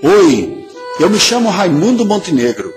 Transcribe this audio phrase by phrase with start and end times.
[0.00, 0.68] Oi,
[1.00, 2.72] eu me chamo Raimundo Montenegro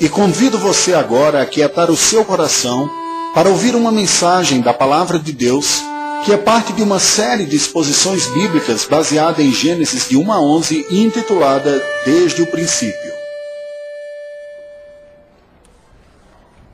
[0.00, 2.90] e convido você agora a aquietar o seu coração
[3.32, 5.80] para ouvir uma mensagem da Palavra de Deus
[6.24, 10.40] que é parte de uma série de exposições bíblicas baseada em Gênesis de 1 a
[10.40, 13.12] 11 e intitulada Desde o Princípio.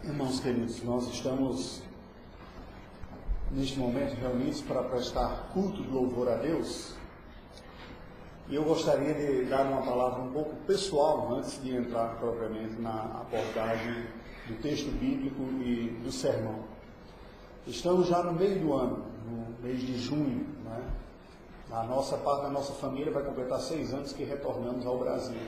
[0.03, 1.83] Irmãos queridos, nós estamos
[3.51, 7.00] neste momento reunidos para prestar culto de louvor a Deus.
[8.51, 13.21] E eu gostaria de dar uma palavra um pouco pessoal antes de entrar propriamente na
[13.21, 14.07] abordagem
[14.49, 16.57] do texto bíblico e do sermão.
[17.65, 20.45] Estamos já no meio do ano, no mês de junho.
[20.65, 20.83] Né?
[21.71, 25.39] A nossa parte da nossa família vai completar seis anos que retornamos ao Brasil.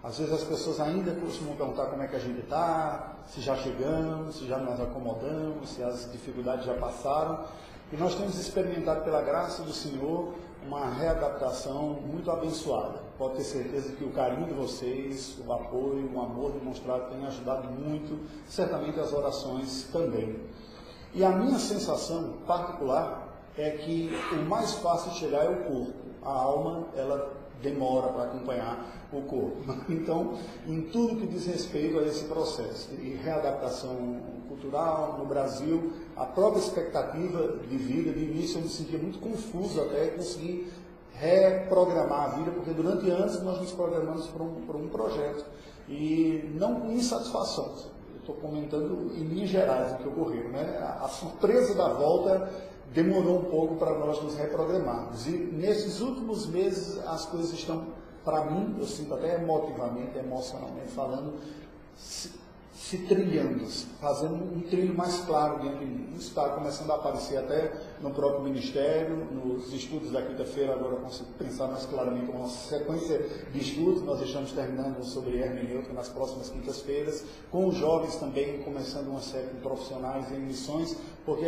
[0.00, 3.56] Às vezes as pessoas ainda costumam perguntar como é que a gente está, se já
[3.56, 7.44] chegamos, se já nos acomodamos, se as dificuldades já passaram.
[7.92, 10.32] E nós temos experimentado pela graça do Senhor
[10.70, 13.00] uma readaptação muito abençoada.
[13.18, 17.68] Pode ter certeza que o carinho de vocês, o apoio, o amor demonstrado tem ajudado
[17.68, 20.38] muito, certamente as orações também.
[21.12, 23.26] E a minha sensação particular
[23.58, 25.92] é que o mais fácil de chegar é o corpo.
[26.22, 29.56] A alma, ela demora para acompanhar o corpo.
[29.88, 36.24] Então, em tudo que diz respeito a esse processo de readaptação cultural no Brasil, a
[36.24, 40.70] própria expectativa de vida, de início eu me sentia muito confuso até conseguir
[41.12, 45.44] reprogramar a vida, porque durante anos nós nos programamos para um, para um projeto
[45.88, 47.74] e não com insatisfação.
[48.18, 50.48] Estou comentando em linhas gerais o que ocorreu.
[50.50, 50.78] Né?
[50.80, 52.48] A, a surpresa da volta
[52.92, 55.26] demorou um pouco para nós nos reprogramarmos.
[55.26, 57.86] E nesses últimos meses as coisas estão,
[58.24, 61.34] para mim, eu sinto até emotivamente, emocionalmente falando,
[61.96, 62.30] se,
[62.74, 63.64] se trilhando,
[64.00, 66.08] fazendo um trilho mais claro dentro de mim.
[66.16, 71.00] Isso está começando a aparecer até no próprio Ministério, nos estudos da quinta-feira, agora eu
[71.00, 73.18] consigo pensar mais claramente uma sequência
[73.52, 79.08] de estudos, nós estamos terminando sobre hermenêutica nas próximas quintas-feiras, com os jovens também começando
[79.08, 81.46] uma série de profissionais em missões, porque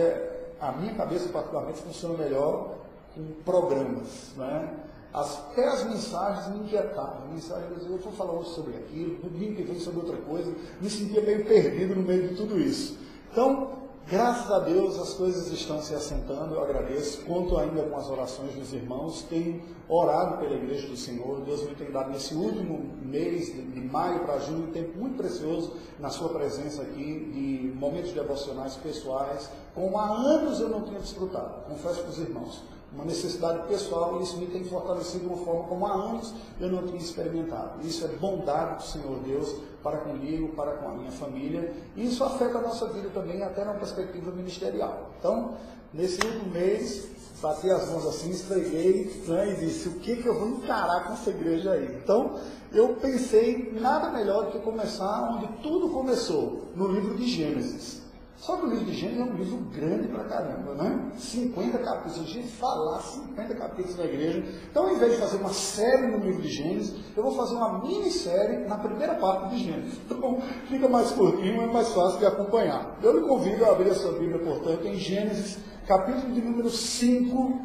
[0.63, 2.77] a minha cabeça particularmente funciona melhor
[3.15, 4.77] com programas, né?
[5.13, 7.29] Até as mensagens me inquietavam.
[7.33, 10.55] Mensagem, eu vou falar hoje sobre aquilo, domingo que vem sobre outra coisa.
[10.81, 12.97] Me sentia meio perdido no meio de tudo isso.
[13.31, 13.73] Então,
[14.09, 16.55] graças a Deus, as coisas estão se assentando.
[16.55, 17.23] Eu agradeço.
[17.25, 19.23] Conto ainda com as orações dos irmãos.
[19.23, 21.41] Tenho orado pela igreja do Senhor.
[21.43, 25.75] Deus me tem dado nesse último mês, de maio para junho, um tempo muito precioso
[25.99, 31.65] na sua presença aqui, de momentos devocionais pessoais, como há anos eu não tinha desfrutado.
[31.69, 32.63] Confesso para os irmãos
[32.95, 36.71] uma necessidade pessoal e isso me tem fortalecido de uma forma como há anos eu
[36.71, 37.87] não tinha experimentado.
[37.87, 42.23] Isso é bondade do Senhor Deus para comigo, para com a minha família, e isso
[42.23, 45.11] afeta a nossa vida também, até na perspectiva ministerial.
[45.19, 45.57] Então,
[45.93, 47.09] nesse último mês,
[47.41, 51.15] bati as mãos assim, esfreguei né, e disse: o que, que eu vou encarar com
[51.15, 51.99] essa igreja aí?
[52.03, 52.39] Então,
[52.73, 58.02] eu pensei nada melhor do que começar onde tudo começou, no livro de Gênesis.
[58.43, 61.13] Só que o livro de Gênesis é um livro grande pra caramba, né?
[61.17, 62.29] 50 capítulos.
[62.29, 64.45] A gente falar 50 capítulos na igreja.
[64.69, 67.79] Então, ao invés de fazer uma série no livro de Gênesis, eu vou fazer uma
[67.79, 70.01] minissérie na primeira parte de Gênesis.
[70.13, 72.99] Então, fica mais curtinho, é mais fácil de acompanhar.
[73.01, 77.61] Eu lhe convido a abrir a sua Bíblia, portanto, em Gênesis, capítulo de número 5,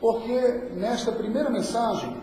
[0.00, 2.16] porque nesta primeira mensagem,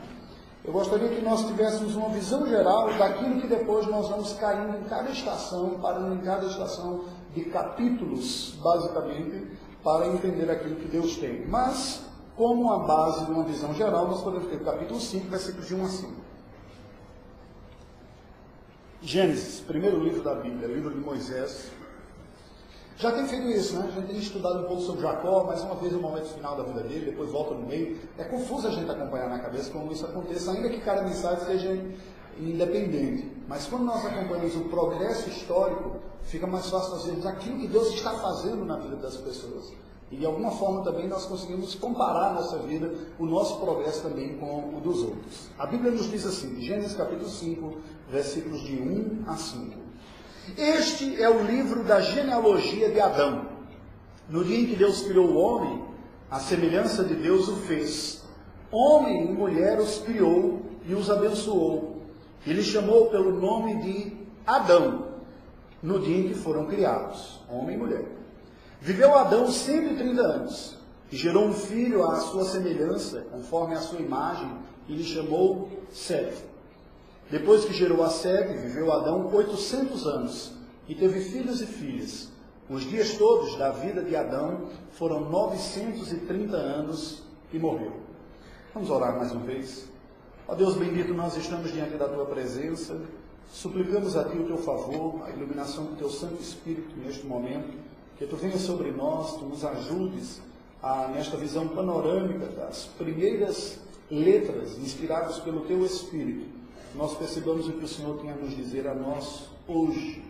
[0.64, 4.84] eu gostaria que nós tivéssemos uma visão geral daquilo que depois nós vamos caindo em
[4.84, 9.48] cada estação, parando em cada estação de capítulos, basicamente,
[9.84, 11.46] para entender aquilo que Deus tem.
[11.48, 12.04] Mas,
[12.36, 15.76] como a base de uma visão geral, nós podemos ter o capítulo 5, versículos de
[15.76, 16.14] 1 a 5.
[19.02, 21.72] Gênesis, primeiro livro da Bíblia, livro de Moisés.
[22.98, 23.86] Já tem feito isso, né?
[23.88, 26.64] A gente tem estudado um pouco sobre Jacó, mas uma vez no momento final da
[26.64, 27.98] vida dele, depois volta no meio.
[28.18, 31.82] É confuso a gente acompanhar na cabeça como isso aconteça, ainda que cada mensagem seja
[32.38, 33.39] independente.
[33.50, 37.96] Mas quando nós acompanhamos o progresso histórico, fica mais fácil nós vermos aquilo que Deus
[37.96, 39.74] está fazendo na vida das pessoas.
[40.12, 44.78] E de alguma forma também nós conseguimos comparar nossa vida, o nosso progresso também com
[44.78, 45.50] o dos outros.
[45.58, 47.78] A Bíblia nos diz assim, Gênesis capítulo 5,
[48.12, 49.80] versículos de 1 a 5.
[50.56, 53.48] Este é o livro da genealogia de Adão.
[54.30, 55.86] No dia em que Deus criou o homem,
[56.30, 58.22] a semelhança de Deus o fez.
[58.72, 61.89] Homem e mulher os criou e os abençoou.
[62.46, 65.08] Ele chamou pelo nome de Adão,
[65.82, 68.06] no dia em que foram criados, homem e mulher.
[68.82, 70.78] Viveu Adão 130 anos
[71.12, 74.50] e gerou um filho à sua semelhança, conforme a sua imagem,
[74.88, 76.44] e lhe chamou Sete.
[77.30, 80.54] Depois que gerou a Sete, viveu Adão 800 anos
[80.88, 82.30] e teve filhos e filhas.
[82.70, 87.94] Os dias todos da vida de Adão foram 930 anos e morreu.
[88.74, 89.90] Vamos orar mais uma vez.
[90.52, 93.00] Ó Deus bendito, nós estamos diante da tua presença,
[93.54, 97.72] suplicamos a ti o teu favor, a iluminação do teu Santo Espírito neste momento,
[98.18, 100.42] que tu venhas sobre nós, tu nos ajudes
[100.82, 103.78] a, nesta visão panorâmica das primeiras
[104.10, 106.48] letras inspiradas pelo teu Espírito,
[106.96, 110.24] nós percebamos o que o Senhor tem a nos dizer a nós hoje,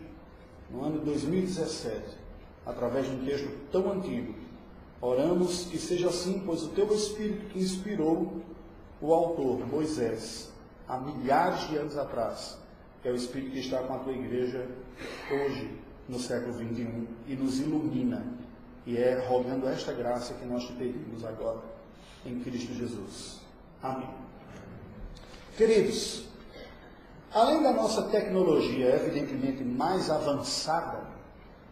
[0.69, 1.97] no ano 2017,
[2.65, 4.35] através de um texto tão antigo.
[5.01, 8.41] Oramos que seja assim, pois o teu Espírito que inspirou
[9.01, 10.51] o autor, Moisés,
[10.87, 12.57] há milhares de anos atrás,
[13.03, 14.67] é o Espírito que está com a tua igreja
[15.31, 15.71] hoje,
[16.07, 18.25] no século 21, e nos ilumina.
[18.85, 21.61] E é rogando esta graça que nós te pedimos agora,
[22.25, 23.39] em Cristo Jesus.
[23.81, 24.09] Amém.
[25.55, 26.25] Queridos,
[27.33, 31.07] além da nossa tecnologia evidentemente mais avançada,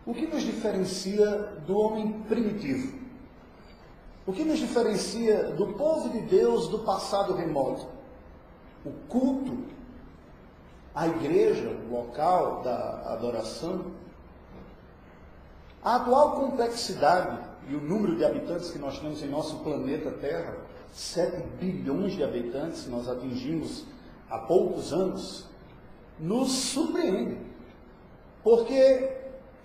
[0.05, 1.25] o que nos diferencia
[1.65, 3.06] do homem primitivo?
[4.27, 7.87] O que nos diferencia do povo de Deus do passado remoto?
[8.85, 9.57] O culto,
[10.93, 13.85] a igreja, o local da adoração.
[15.81, 17.39] A atual complexidade
[17.69, 20.57] e o número de habitantes que nós temos em nosso planeta Terra,
[20.91, 23.85] 7 bilhões de habitantes nós atingimos
[24.29, 25.45] há poucos anos,
[26.19, 27.37] nos surpreende.
[28.43, 29.16] Porque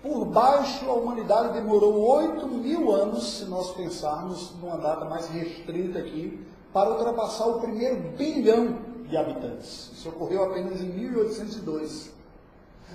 [0.03, 5.97] por baixo, a humanidade demorou 8 mil anos, se nós pensarmos numa data mais restrita
[5.97, 9.91] aqui, para ultrapassar o primeiro bilhão de habitantes.
[9.93, 12.11] Isso ocorreu apenas em 1802.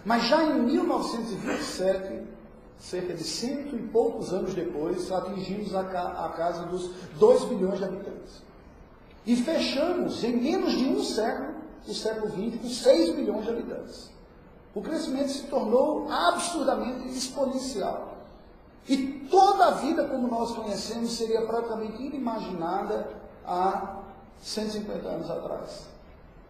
[0.05, 2.25] Mas já em 1927,
[2.79, 7.85] cerca de cento e poucos anos depois, atingimos a, a casa dos 2 bilhões de
[7.85, 8.43] habitantes.
[9.25, 11.55] E fechamos, em menos de um século,
[11.87, 14.18] o século XX, com 6 bilhões de habitantes
[14.75, 18.17] o crescimento se tornou absurdamente exponencial.
[18.89, 23.09] E toda a vida como nós conhecemos seria praticamente inimaginada
[23.45, 23.99] há
[24.41, 25.87] 150 anos atrás,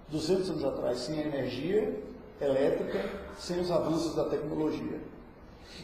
[0.09, 2.03] 200 anos atrás, sem a energia
[2.41, 5.01] elétrica, sem os avanços da tecnologia.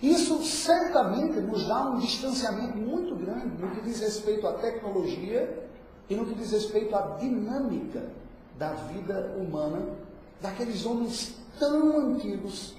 [0.03, 5.69] Isso certamente nos dá um distanciamento muito grande no que diz respeito à tecnologia
[6.09, 8.03] e no que diz respeito à dinâmica
[8.59, 9.83] da vida humana
[10.41, 12.75] daqueles homens tão antigos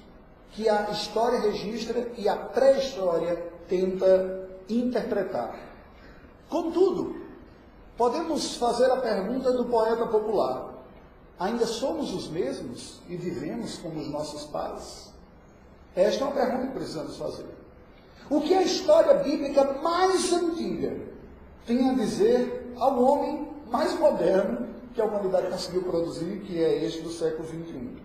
[0.52, 3.36] que a história registra e a pré-história
[3.68, 5.60] tenta interpretar.
[6.50, 7.16] Contudo,
[7.98, 10.74] podemos fazer a pergunta do poeta popular:
[11.40, 15.14] ainda somos os mesmos e vivemos como os nossos pais?
[15.96, 17.46] Esta é uma pergunta que precisamos fazer.
[18.30, 20.98] O que a história bíblica mais antiga
[21.66, 27.02] tem a dizer ao homem mais moderno que a humanidade conseguiu produzir, que é este
[27.02, 28.05] do século XXI?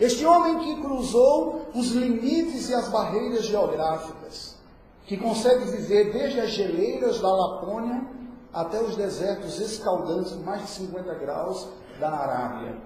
[0.00, 4.56] Este homem que cruzou os limites e as barreiras geográficas,
[5.06, 8.02] que consegue viver desde as geleiras da Lapônia
[8.50, 11.68] até os desertos escaldantes, mais de 50 graus,
[12.00, 12.78] da Arábia.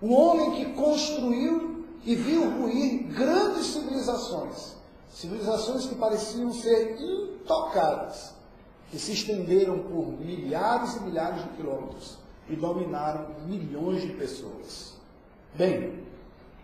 [0.00, 4.76] Um homem que construiu e viu ruir grandes civilizações,
[5.10, 8.32] civilizações que pareciam ser intocadas,
[8.92, 12.16] que se estenderam por milhares e milhares de quilômetros
[12.48, 14.94] e dominaram milhões de pessoas.
[15.54, 16.06] Bem,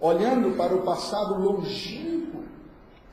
[0.04, 2.44] olhando para o passado longínquo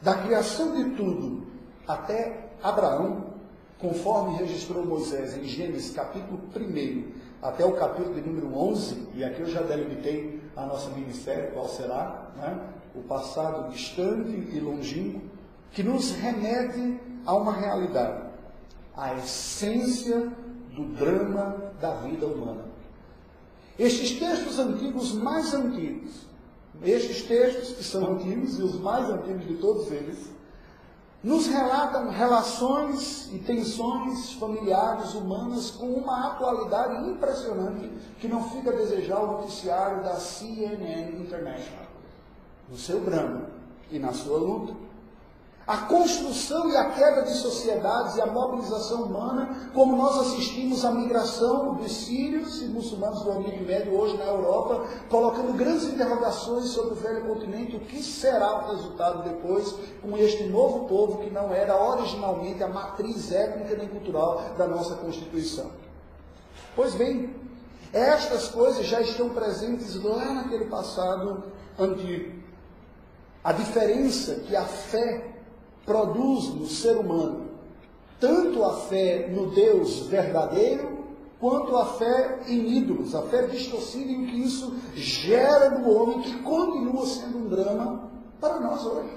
[0.01, 1.47] da criação de tudo
[1.87, 3.27] até Abraão,
[3.79, 7.03] conforme registrou Moisés em Gênesis capítulo 1
[7.41, 11.69] até o capítulo de número 11, e aqui eu já delimitei a nossa ministério, qual
[11.69, 12.59] será, né?
[12.93, 15.21] o passado distante e longínquo,
[15.71, 18.21] que nos remete a uma realidade,
[18.97, 20.29] a essência
[20.75, 22.65] do drama da vida humana.
[23.79, 26.29] Estes textos antigos, mais antigos,
[26.83, 30.29] estes textos, que são antigos e os mais antigos de todos eles,
[31.23, 38.75] nos relatam relações e tensões familiares humanas com uma atualidade impressionante que não fica a
[38.75, 41.85] desejar o noticiário da CNN International,
[42.67, 43.49] no seu drama
[43.91, 44.73] e na sua luta
[45.71, 50.91] a construção e a queda de sociedades e a mobilização humana, como nós assistimos à
[50.91, 56.91] migração dos sírios e muçulmanos do Oriente Médio hoje na Europa, colocando grandes interrogações sobre
[56.91, 61.53] o velho continente, o que será o resultado depois com este novo povo que não
[61.53, 65.71] era originalmente a matriz étnica nem cultural da nossa Constituição.
[66.75, 67.33] Pois bem,
[67.93, 71.45] estas coisas já estão presentes lá naquele passado
[71.79, 72.41] antigo.
[73.41, 75.31] A diferença que a fé
[75.91, 77.51] produz no ser humano
[78.21, 80.99] tanto a fé no Deus verdadeiro,
[81.39, 86.21] quanto a fé em ídolos, a fé distorcida e o que isso gera no homem,
[86.21, 89.09] que continua sendo um drama para nós hoje.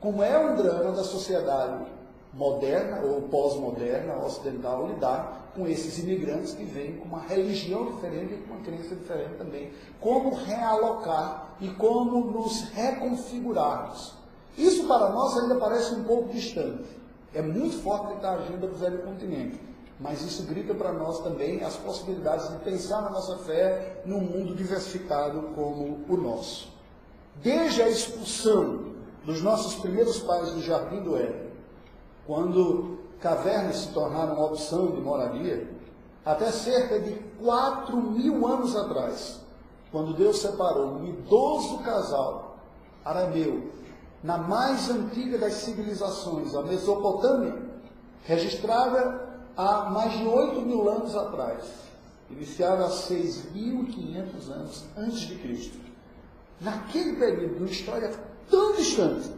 [0.00, 1.84] Como é um drama da sociedade
[2.32, 8.36] moderna ou pós-moderna, ocidental, lidar com esses imigrantes que vêm com uma religião diferente e
[8.38, 9.70] com uma crença diferente também.
[10.00, 14.23] Como realocar e como nos reconfigurarmos.
[14.56, 16.84] Isso para nós ainda parece um pouco distante.
[17.32, 19.60] É muito forte da agenda do velho continente.
[19.98, 24.54] Mas isso grita para nós também as possibilidades de pensar na nossa fé num mundo
[24.54, 26.68] diversificado como o nosso.
[27.36, 28.94] Desde a expulsão
[29.24, 31.50] dos nossos primeiros pais do jardim do Éden,
[32.26, 35.68] quando cavernas se tornaram uma opção de moradia,
[36.24, 39.40] até cerca de 4 mil anos atrás,
[39.90, 42.58] quando Deus separou um idoso casal
[43.04, 43.70] arameu,
[44.24, 47.62] na mais antiga das civilizações, a Mesopotâmia,
[48.24, 51.62] registrada há mais de 8 mil anos atrás,
[52.30, 55.78] iniciada há 6.500 anos antes de Cristo.
[56.58, 58.10] Naquele período, uma história
[58.48, 59.30] tão distante,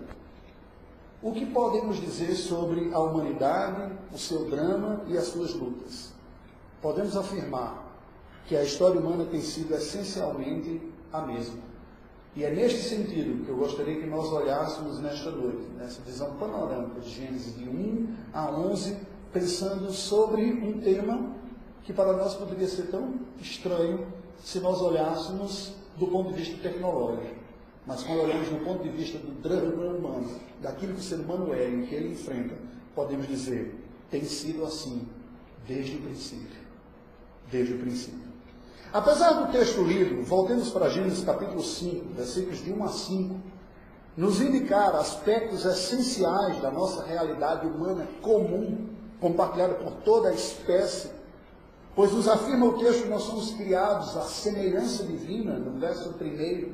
[1.21, 6.13] o que podemos dizer sobre a humanidade, o seu drama e as suas lutas?
[6.81, 7.85] Podemos afirmar
[8.47, 10.81] que a história humana tem sido essencialmente
[11.13, 11.66] a mesma.
[12.37, 17.01] E é neste sentido que eu gostaria que nós olhássemos nesta noite, nessa visão panorâmica
[17.01, 18.95] de Gênesis de 1 a 11,
[19.33, 21.35] pensando sobre um tema
[21.83, 24.07] que para nós poderia ser tão estranho
[24.45, 27.37] se nós olhássemos do ponto de vista tecnológico.
[27.87, 30.29] Mas quando olhamos do ponto de vista do drama humano,
[30.61, 32.55] daquilo que o ser humano é e que ele enfrenta,
[32.95, 33.75] podemos dizer,
[34.11, 35.09] tem sido assim
[35.67, 36.61] desde o princípio.
[37.51, 38.26] Desde o princípio.
[38.93, 43.37] Apesar do texto lido, voltemos para Gênesis capítulo 5, versículos de 1 a 5,
[44.17, 48.89] nos indicar aspectos essenciais da nossa realidade humana comum,
[49.21, 51.11] compartilhada por toda a espécie,
[51.95, 56.73] pois nos afirma o texto que nós somos criados à semelhança divina, no verso 1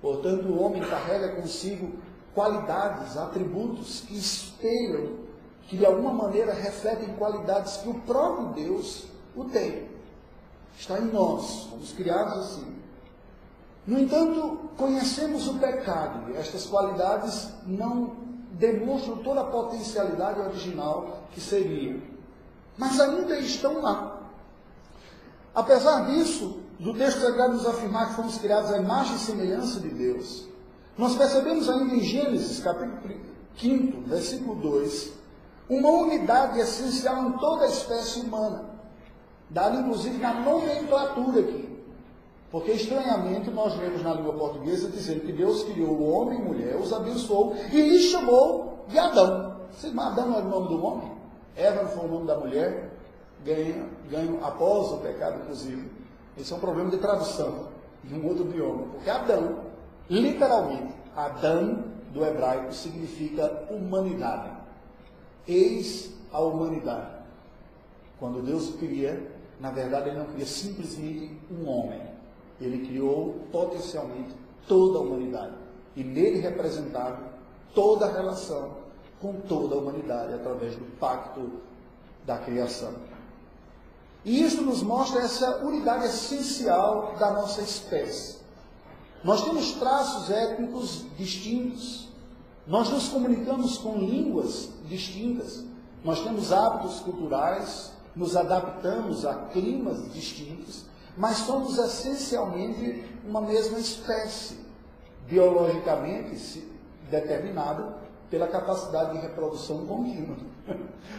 [0.00, 1.92] Portanto, o homem carrega consigo
[2.34, 5.18] qualidades, atributos que espelham,
[5.68, 9.93] que de alguma maneira refletem qualidades que o próprio Deus o tem.
[10.78, 12.74] Está em nós, fomos criados assim.
[13.86, 18.16] No entanto, conhecemos o pecado e estas qualidades não
[18.52, 22.00] demonstram toda a potencialidade original que seria.
[22.78, 24.20] Mas ainda estão lá.
[25.54, 29.90] Apesar disso, do texto sagrado nos afirmar que fomos criados à imagem e semelhança de
[29.90, 30.48] Deus,
[30.98, 33.00] nós percebemos ainda em Gênesis, capítulo
[33.56, 35.12] 5, versículo 2,
[35.68, 38.73] uma unidade essencial em toda a espécie humana,
[39.54, 41.64] dada inclusive na nomenclatura aqui.
[42.50, 46.76] Porque estranhamente nós lemos na língua portuguesa dizendo que Deus criou o homem e mulher,
[46.76, 49.56] os abençoou e lhe chamou de Adão.
[49.72, 51.12] Vocês, Adão não era o nome do homem?
[51.56, 52.90] Eva não foi o nome da mulher?
[53.44, 55.90] Ganho, ganho após o pecado, inclusive.
[56.38, 57.68] Esse é um problema de tradução
[58.02, 58.84] de um outro idioma.
[58.92, 59.60] Porque Adão,
[60.10, 64.50] literalmente, Adão do hebraico significa humanidade.
[65.46, 67.14] Eis a humanidade.
[68.18, 72.00] Quando Deus cria, na verdade, Ele não cria simplesmente um homem.
[72.60, 74.34] Ele criou potencialmente
[74.66, 75.54] toda a humanidade.
[75.96, 77.18] E nele representava
[77.74, 78.84] toda a relação
[79.20, 81.60] com toda a humanidade através do pacto
[82.26, 82.92] da criação.
[84.24, 88.38] E isso nos mostra essa unidade essencial da nossa espécie.
[89.22, 92.08] Nós temos traços étnicos distintos,
[92.66, 95.64] nós nos comunicamos com línguas distintas,
[96.02, 100.84] nós temos hábitos culturais, nos adaptamos a climas distintos,
[101.16, 104.58] mas somos essencialmente uma mesma espécie,
[105.26, 106.68] biologicamente
[107.10, 107.96] determinada
[108.30, 110.36] pela capacidade de reprodução contínua.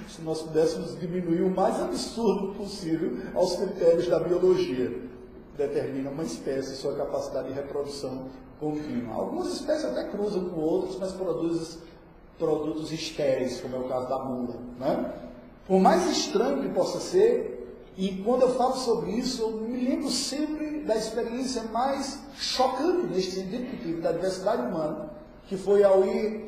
[0.10, 5.02] Se nós pudéssemos diminuir o mais absurdo possível aos critérios da biologia,
[5.58, 8.28] determina uma espécie sua capacidade de reprodução
[8.60, 9.16] contínua.
[9.16, 11.80] Algumas espécies até cruzam com outras, mas produzem
[12.38, 14.56] produtos estéreis, como é o caso da mula.
[14.80, 15.14] Né?
[15.67, 17.53] Por mais estranho que possa ser,
[17.98, 23.31] e quando eu falo sobre isso, eu me lembro sempre da experiência mais chocante neste
[23.31, 25.10] sentido da diversidade humana,
[25.48, 26.45] que foi ao ir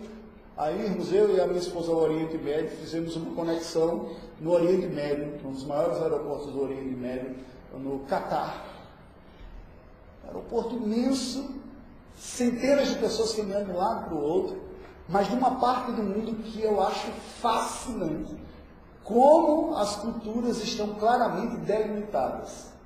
[0.57, 4.09] Aí irmos eu e a minha esposa ao Oriente Médio, fizemos uma conexão
[4.41, 7.35] no Oriente Médio, um dos maiores aeroportos do Oriente Médio,
[7.75, 8.65] no Catar.
[10.25, 11.47] Aeroporto imenso,
[12.15, 14.57] centenas de pessoas caminhando de um lado para o outro,
[15.07, 17.05] mas de uma parte do mundo que eu acho
[17.39, 18.35] fascinante.
[19.07, 22.76] Como as culturas estão claramente delimitadas.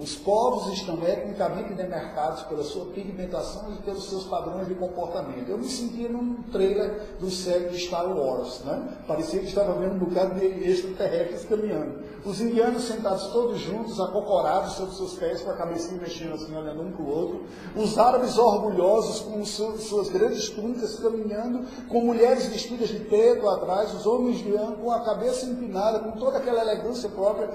[0.00, 5.50] Os povos estão etnicamente demarcados pela sua pigmentação e pelos seus padrões de comportamento.
[5.50, 8.96] Eu me sentia num trailer do set de Star Wars, né?
[9.06, 12.00] Parecia que estava vendo um bocado de extraterrestres caminhando.
[12.24, 16.80] Os indianos sentados todos juntos, acocorados sobre seus pés, com a cabecinha mexendo assim, olhando
[16.80, 17.44] um para o outro.
[17.76, 24.06] Os árabes orgulhosos, com suas grandes túnicas, caminhando, com mulheres vestidas de preto atrás, os
[24.06, 27.48] homens de com a cabeça empinada, com toda aquela elegância própria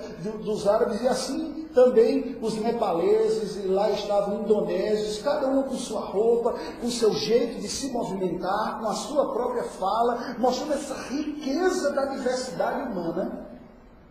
[0.44, 6.00] dos árabes, e assim também os nepaleses, e lá estavam indonésios, cada um com sua
[6.00, 11.92] roupa, com seu jeito de se movimentar, com a sua própria fala, mostrando essa riqueza
[11.92, 13.46] da diversidade humana,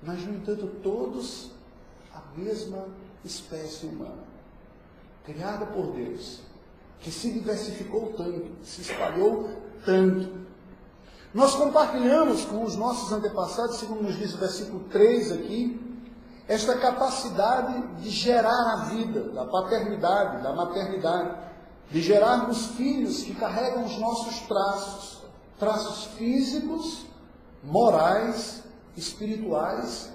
[0.03, 1.51] mas, no entanto, todos
[2.15, 2.87] a mesma
[3.25, 4.23] espécie humana,
[5.25, 6.41] criada por Deus,
[7.01, 9.49] que se diversificou tanto, se espalhou
[9.87, 10.45] tanto.
[11.33, 15.94] Nós compartilhamos com os nossos antepassados, segundo nos diz o versículo 3 aqui,
[16.47, 21.39] esta capacidade de gerar a vida, da paternidade, da maternidade,
[21.91, 25.23] de gerarmos filhos que carregam os nossos traços,
[25.59, 27.07] traços físicos,
[27.63, 28.63] morais,
[28.97, 30.13] espirituais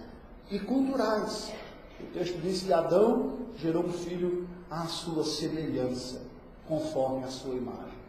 [0.51, 1.51] e culturais.
[1.99, 6.21] O texto diz que Adão gerou um filho à sua semelhança,
[6.67, 7.99] conforme a sua imagem.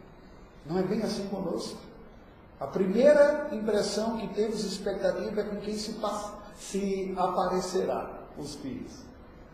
[0.65, 1.77] Não é bem assim conosco?
[2.59, 8.93] A primeira impressão que temos expectativa é com quem se passa se aparecerá os filhos.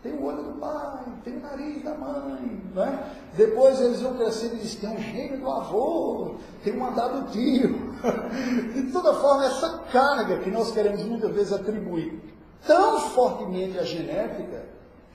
[0.04, 3.14] Tem o olho do pai, tem o nariz da mãe, né?
[3.36, 7.32] Depois eles vão crescer e dizem, tem um gênio do avô, tem um andar do
[7.32, 7.88] tio.
[8.74, 12.22] De toda forma, essa carga que nós queremos muitas vezes atribuir
[12.66, 14.66] tão fortemente à genética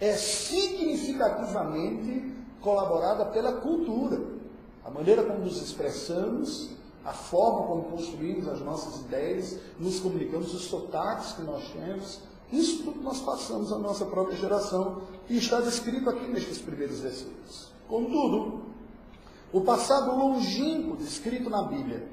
[0.01, 4.21] é significativamente colaborada pela cultura.
[4.85, 6.71] A maneira como nos expressamos,
[7.04, 12.21] a forma como construímos as nossas ideias, nos comunicamos, os sotaques que nós temos,
[12.52, 17.73] isso tudo nós passamos à nossa própria geração e está descrito aqui nestes primeiros versículos.
[17.88, 18.62] Contudo,
[19.52, 22.06] o passado longínquo descrito na Bíblia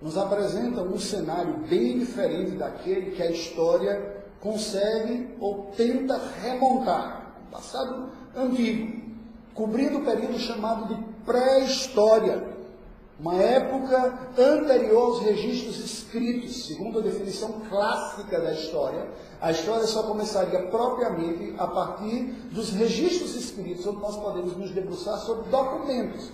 [0.00, 7.34] nos apresenta um cenário bem diferente daquele que a história consegue ou tenta remontar.
[7.46, 9.00] Um passado antigo,
[9.54, 12.59] cobrindo o período chamado de pré-história,
[13.20, 20.04] uma época anterior aos registros escritos, segundo a definição clássica da história, a história só
[20.04, 26.32] começaria propriamente a partir dos registros escritos, onde nós podemos nos debruçar sobre documentos,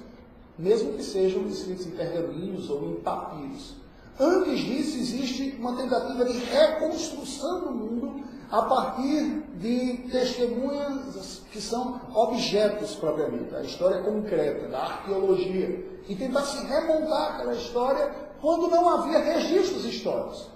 [0.57, 3.75] mesmo que sejam escritos em pergaminhos ou em papiros.
[4.19, 12.01] Antes disso, existe uma tentativa de reconstrução do mundo a partir de testemunhas que são
[12.15, 18.89] objetos propriamente, a história concreta, da arqueologia, e tentar se remontar aquela história quando não
[18.89, 20.49] havia registros históricos.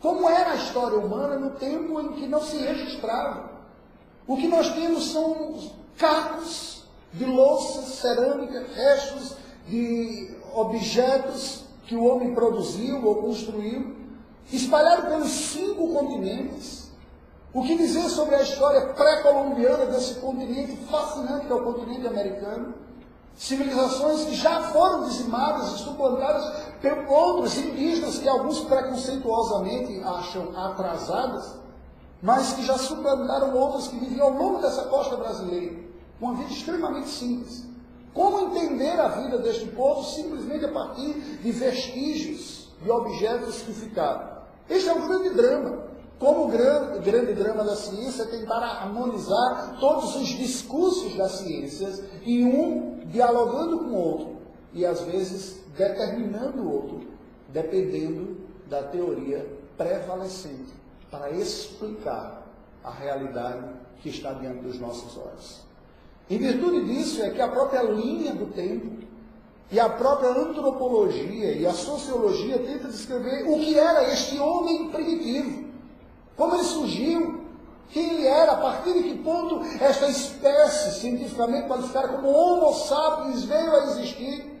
[0.00, 3.50] Como era a história humana no tempo em que não se registrava.
[4.26, 5.58] O que nós temos são
[5.98, 13.96] cacos de louça, cerâmica, restos de objetos que o homem produziu ou construiu,
[14.52, 16.90] espalhados pelos cinco continentes.
[17.52, 22.74] O que dizer sobre a história pré-colombiana desse continente fascinante que é o continente americano?
[23.36, 26.44] Civilizações que já foram dizimadas e suplantadas
[26.80, 31.54] por outros indígenas que alguns preconceituosamente acham atrasadas,
[32.22, 35.74] mas que já suplantaram outras que viviam ao longo dessa costa brasileira.
[36.20, 37.64] Uma vida extremamente simples.
[38.12, 44.40] Como entender a vida deste povo simplesmente a partir de vestígios, de objetos que ficaram?
[44.68, 45.89] Este é um grande drama.
[46.20, 52.02] Como o grande, grande drama da ciência é tentar harmonizar todos os discursos das ciências
[52.26, 54.36] em um dialogando com o outro
[54.74, 57.00] e às vezes determinando o outro,
[57.48, 58.36] dependendo
[58.68, 60.74] da teoria prevalecente
[61.10, 62.46] para explicar
[62.84, 63.64] a realidade
[64.02, 65.62] que está diante dos nossos olhos.
[66.28, 69.06] Em virtude disso é que a própria linha do tempo
[69.72, 75.69] e a própria antropologia e a sociologia tenta descrever o que era este homem primitivo,
[76.40, 77.40] como ele surgiu,
[77.90, 83.44] quem ele era, a partir de que ponto esta espécie cientificamente qualificada como Homo sapiens
[83.44, 84.58] veio a existir.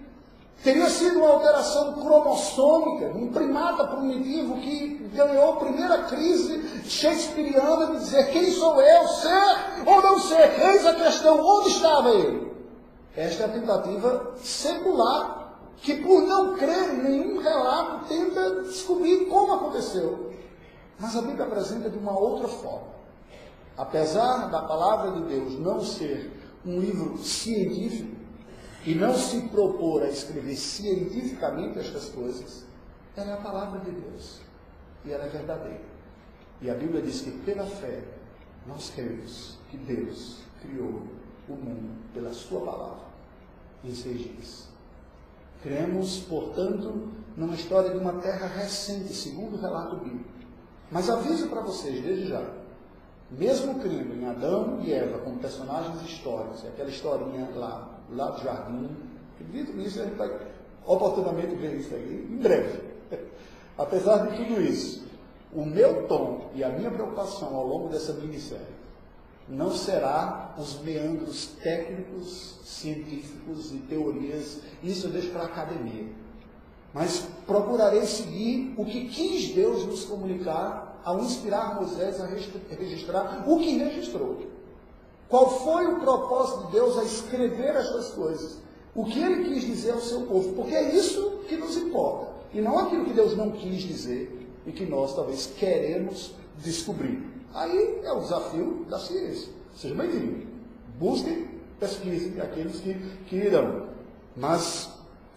[0.62, 8.00] Teria sido uma alteração cromossômica, um primata primitivo que ganhou a primeira crise shakespeariana de
[8.00, 10.60] dizer quem sou eu, ser ou não ser.
[10.60, 12.52] Eis a questão, onde estava ele?
[13.16, 19.54] Esta é a tentativa secular, que por não crer em nenhum relato tenta descobrir como
[19.54, 20.29] aconteceu.
[21.00, 22.88] Mas a Bíblia apresenta de uma outra forma.
[23.76, 26.30] Apesar da palavra de Deus não ser
[26.64, 28.14] um livro científico
[28.84, 32.66] e não se propor a escrever cientificamente estas coisas,
[33.16, 34.40] ela é a palavra de Deus
[35.04, 35.80] e ela é verdadeira.
[36.60, 38.02] E a Bíblia diz que pela fé
[38.66, 41.02] nós cremos que Deus criou
[41.48, 43.06] o mundo pela sua palavra
[43.82, 44.68] em seis dias.
[45.62, 50.29] Cremos, portanto, numa história de uma terra recente, segundo o relato bíblico.
[50.90, 52.42] Mas aviso para vocês, desde já,
[53.30, 58.88] mesmo crendo em Adão e Eva como personagens históricos, aquela historinha lá, lá do jardim,
[59.34, 60.30] acredito nisso, a gente vai
[60.84, 62.80] oportunamente ver isso aí em breve.
[63.78, 65.04] Apesar de tudo isso,
[65.54, 68.80] o meu tom e a minha preocupação ao longo dessa minissérie
[69.48, 76.06] não será os meandros técnicos, científicos e teorias, isso eu deixo para a academia.
[76.92, 83.58] Mas procurarei seguir o que quis Deus nos comunicar ao inspirar Moisés a registrar o
[83.58, 84.38] que registrou.
[85.28, 88.58] Qual foi o propósito de Deus a escrever estas coisas?
[88.94, 90.52] O que ele quis dizer ao seu povo?
[90.54, 92.32] Porque é isso que nos importa.
[92.52, 97.22] E não aquilo que Deus não quis dizer e que nós talvez queremos descobrir.
[97.54, 99.52] Aí é o desafio da ciência.
[99.76, 100.46] Seja bem-vindo.
[100.98, 101.48] Busquem,
[101.78, 102.94] pesquisem aqueles que,
[103.28, 103.88] que irão.
[104.36, 104.90] Mas,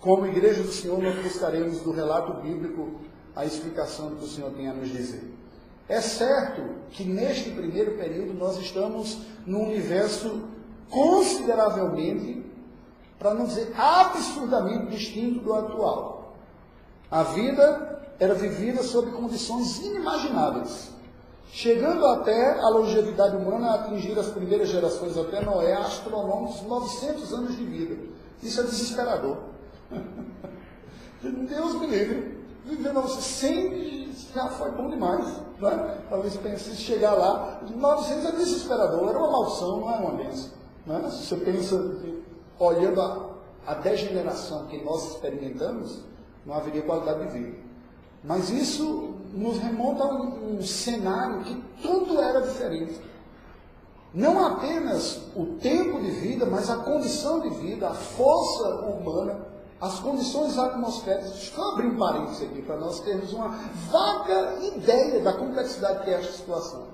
[0.03, 2.99] como igreja do Senhor, nós buscaremos do relato bíblico
[3.33, 5.33] a explicação do que o Senhor tem a nos dizer.
[5.87, 6.61] É certo
[6.91, 10.41] que neste primeiro período nós estamos num universo
[10.89, 12.45] consideravelmente,
[13.17, 16.35] para não dizer absurdamente distinto do atual.
[17.09, 20.89] A vida era vivida sob condições inimagináveis,
[21.49, 27.55] chegando até a longevidade humana a atingir as primeiras gerações até Noé, astronômicos 900 anos
[27.55, 27.95] de vida.
[28.41, 29.52] Isso é desesperador.
[31.31, 32.43] Deus me livre.
[32.65, 35.25] Viver 900 já foi bom demais.
[35.59, 35.97] Né?
[36.09, 40.51] Talvez pense, se chegar lá, 900 é desesperador, era uma maldição, não é uma bênção.
[40.85, 41.09] Né?
[41.09, 41.95] Se você pensa,
[42.59, 43.29] olhando a,
[43.67, 46.03] a degeneração que nós experimentamos,
[46.45, 47.57] não haveria qualidade de vida.
[48.23, 52.99] Mas isso nos remonta a um, um cenário que tudo era diferente.
[54.13, 59.52] Não apenas o tempo de vida, mas a condição de vida, a força humana,
[59.83, 61.31] as condições atmosféricas.
[61.31, 63.49] Deixa eu abrir um parênteses aqui para nós termos uma
[63.91, 66.87] vaga ideia da complexidade que é esta situação.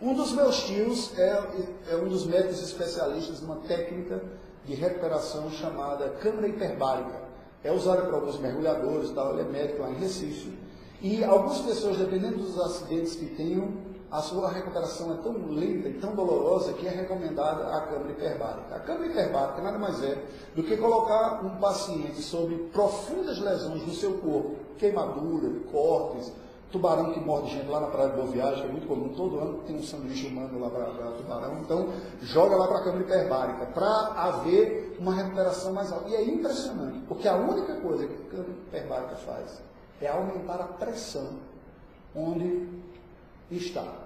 [0.00, 1.42] Um dos meus tios é,
[1.90, 4.22] é um dos médicos especialistas numa técnica
[4.64, 7.24] de recuperação chamada câmara hiperbárica
[7.64, 10.56] é usada por alguns mergulhadores, tal, ele é médico lá em Recife.
[11.00, 13.72] E algumas pessoas, dependendo dos acidentes que tenham,
[14.14, 18.76] a sua recuperação é tão lenta e tão dolorosa que é recomendada a câmara hiperbárica.
[18.76, 20.24] A câmara hiperbárica nada mais é
[20.54, 26.32] do que colocar um paciente sob profundas lesões no seu corpo, queimadura, cortes,
[26.70, 29.40] tubarão que morde gente lá na praia de Boa Viagem, que é muito comum, todo
[29.40, 31.88] ano tem um sanduíche humano lá para tubarão, então
[32.22, 36.08] joga lá para a câmara hiperbárica, para haver uma recuperação mais alta.
[36.10, 39.60] E é impressionante, porque a única coisa que a câmara hiperbárica faz
[40.00, 41.30] é aumentar a pressão
[42.14, 42.68] onde
[43.50, 44.03] está.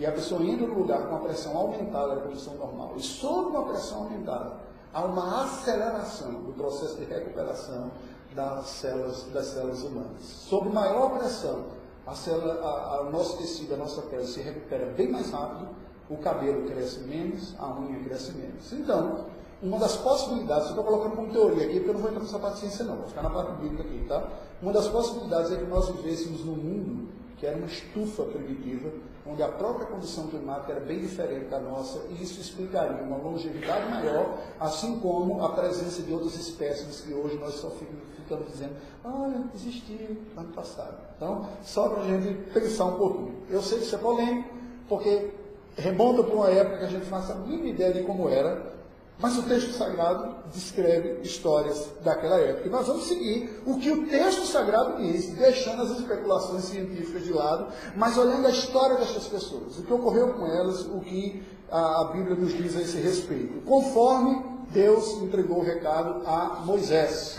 [0.00, 3.50] E a pessoa indo no lugar com a pressão aumentada da condição normal, e sob
[3.50, 4.52] uma pressão aumentada,
[4.94, 7.90] há uma aceleração do processo de recuperação
[8.34, 10.22] das células, das células humanas.
[10.22, 11.66] Sob maior pressão,
[12.06, 15.68] a célula, a, a, o nosso tecido, a nossa pele se recupera bem mais rápido,
[16.08, 18.72] o cabelo cresce menos, a unha cresce menos.
[18.72, 19.26] Então,
[19.62, 22.38] uma das possibilidades, eu estou colocando como teoria aqui, porque eu não vou entrar nessa
[22.38, 24.26] parte de ciência não, vou ficar na parte bíblica aqui, tá?
[24.62, 28.90] Uma das possibilidades é que nós vivêssemos num mundo que era uma estufa primitiva,
[29.26, 33.88] onde a própria condição climática era bem diferente da nossa, e isso explicaria uma longevidade
[33.90, 39.44] maior, assim como a presença de outras espécies que hoje nós só ficamos dizendo, olha,
[39.54, 40.96] existiu ano passado.
[41.16, 43.34] Então, só para a gente pensar um pouquinho.
[43.50, 44.48] Eu sei que isso é polêmico,
[44.88, 45.30] porque
[45.76, 48.79] remonta para uma época que a gente não faz a mínima ideia de como era,
[49.20, 52.66] mas o texto sagrado descreve histórias daquela época.
[52.66, 57.32] E nós vamos seguir o que o texto sagrado diz, deixando as especulações científicas de
[57.32, 62.10] lado, mas olhando a história destas pessoas, o que ocorreu com elas, o que a
[62.12, 63.60] Bíblia nos diz a esse respeito.
[63.64, 67.38] Conforme Deus entregou o recado a Moisés,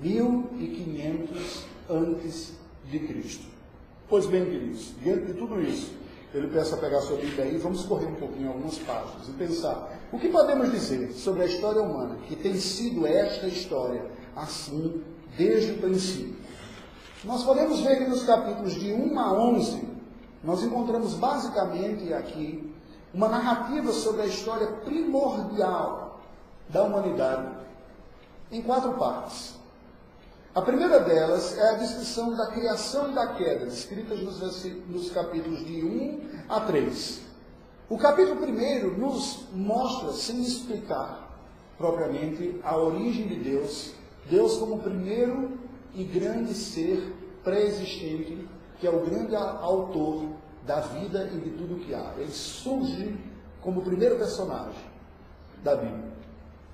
[0.00, 2.52] 1500 antes
[2.90, 3.46] de Cristo.
[4.08, 5.92] Pois bem, queridos, diante de tudo isso,
[6.34, 9.32] eu lhe peço a pegar sua Bíblia aí, vamos correr um pouquinho algumas páginas e
[9.32, 14.04] pensar o que podemos dizer sobre a história humana, que tem sido esta história
[14.36, 15.02] assim
[15.36, 16.36] desde o princípio.
[17.24, 19.88] Nós podemos ver que nos capítulos de 1 a 11,
[20.44, 22.70] nós encontramos basicamente aqui
[23.14, 26.20] uma narrativa sobre a história primordial
[26.68, 27.48] da humanidade
[28.50, 29.54] em quatro partes.
[30.54, 35.82] A primeira delas é a descrição da criação e da queda, descritas nos, capítulos de
[35.82, 36.20] 1
[36.50, 37.31] a 3.
[37.88, 41.30] O capítulo 1 nos mostra, sem explicar
[41.76, 43.92] propriamente, a origem de Deus,
[44.30, 45.58] Deus como primeiro
[45.94, 50.26] e grande ser pré-existente, que é o grande autor
[50.66, 52.14] da vida e de tudo que há.
[52.16, 53.16] Ele surge
[53.60, 54.84] como o primeiro personagem
[55.62, 56.12] da Bíblia,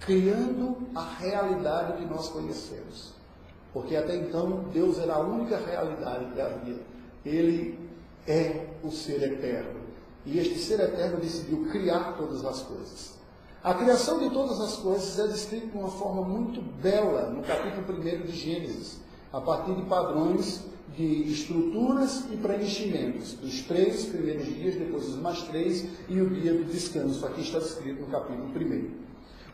[0.00, 3.14] criando a realidade que nós conhecemos.
[3.72, 6.80] Porque até então Deus era a única realidade da vida.
[7.24, 7.78] Ele
[8.26, 9.77] é o ser eterno.
[10.30, 13.14] E este ser eterno decidiu criar todas as coisas.
[13.64, 17.98] A criação de todas as coisas é descrita de uma forma muito bela no capítulo
[17.98, 18.98] 1 de Gênesis,
[19.32, 20.64] a partir de padrões
[20.94, 26.52] de estruturas e preenchimentos, dos três primeiros dias, depois os mais três e o dia
[26.52, 27.24] do descanso.
[27.24, 28.90] Aqui está descrito no capítulo 1.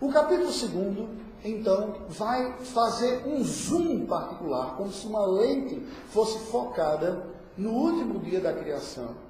[0.00, 1.08] O capítulo 2,
[1.44, 8.40] então, vai fazer um zoom particular, como se uma lente fosse focada no último dia
[8.40, 9.22] da criação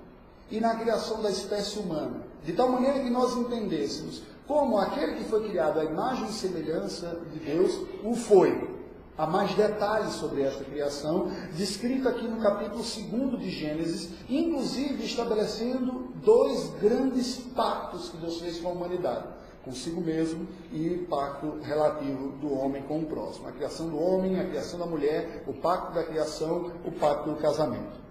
[0.55, 5.25] e na criação da espécie humana, de tal maneira que nós entendêssemos como aquele que
[5.25, 8.73] foi criado à imagem e semelhança de Deus o foi.
[9.19, 16.12] Há mais detalhes sobre esta criação, descrito aqui no capítulo 2 de Gênesis, inclusive estabelecendo
[16.25, 19.27] dois grandes pactos que Deus fez com a humanidade,
[19.64, 23.49] consigo mesmo e pacto relativo do homem com o próximo.
[23.49, 27.37] A criação do homem, a criação da mulher, o pacto da criação, o pacto do
[27.40, 28.04] casamento.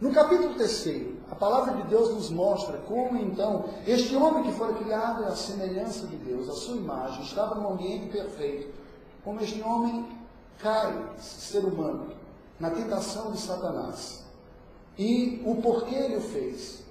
[0.00, 4.72] No capítulo 3, a palavra de Deus nos mostra como então este homem que foi
[4.76, 8.72] criado à semelhança de Deus, à sua imagem, estava num ambiente perfeito,
[9.22, 10.08] como este homem
[10.58, 12.14] cai, ser humano,
[12.58, 14.24] na tentação de Satanás.
[14.98, 16.82] E o porquê ele o fez.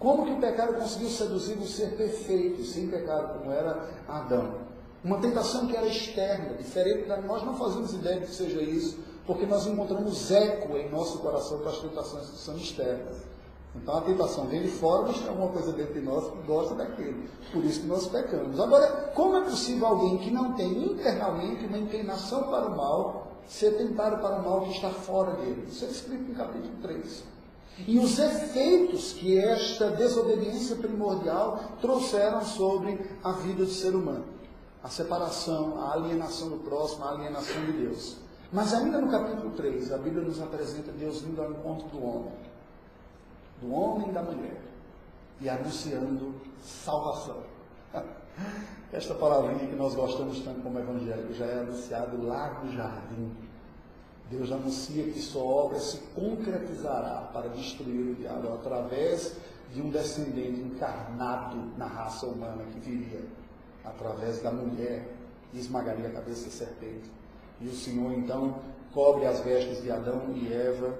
[0.00, 4.56] Como que o pecado conseguiu seduzir o ser perfeito, sem pecado, como era Adão.
[5.04, 8.98] Uma tentação que era externa, diferente da nós não fazemos ideia de que seja isso,
[9.26, 13.16] porque nós encontramos eco em nosso coração para as tentações que são externas.
[13.74, 16.74] Então a tentação vem de fora, mas tem alguma coisa dentro de nós que gosta
[16.74, 17.24] daquilo.
[17.52, 18.60] Por isso que nós pecamos.
[18.60, 23.76] Agora, como é possível alguém que não tem internamente uma inclinação para o mal ser
[23.76, 25.66] tentado para o mal que está fora dele?
[25.68, 27.24] Isso é escrito no capítulo 3.
[27.88, 34.24] E os efeitos que esta desobediência primordial trouxeram sobre a vida do ser humano.
[34.82, 38.23] A separação, a alienação do próximo, a alienação de Deus.
[38.52, 42.32] Mas ainda no capítulo 3, a Bíblia nos apresenta Deus vindo ao encontro do homem,
[43.60, 44.60] do homem e da mulher,
[45.40, 47.42] e anunciando salvação.
[48.92, 53.32] Esta palavrinha que nós gostamos tanto como evangélico já é anunciado lá no jardim.
[54.30, 59.36] Deus anuncia que sua obra se concretizará para destruir o diabo através
[59.72, 63.24] de um descendente encarnado na raça humana que viria
[63.84, 65.08] através da mulher
[65.52, 67.10] e esmagaria a cabeça da serpente.
[67.60, 68.56] E o Senhor então
[68.92, 70.94] cobre as vestes de Adão e Eva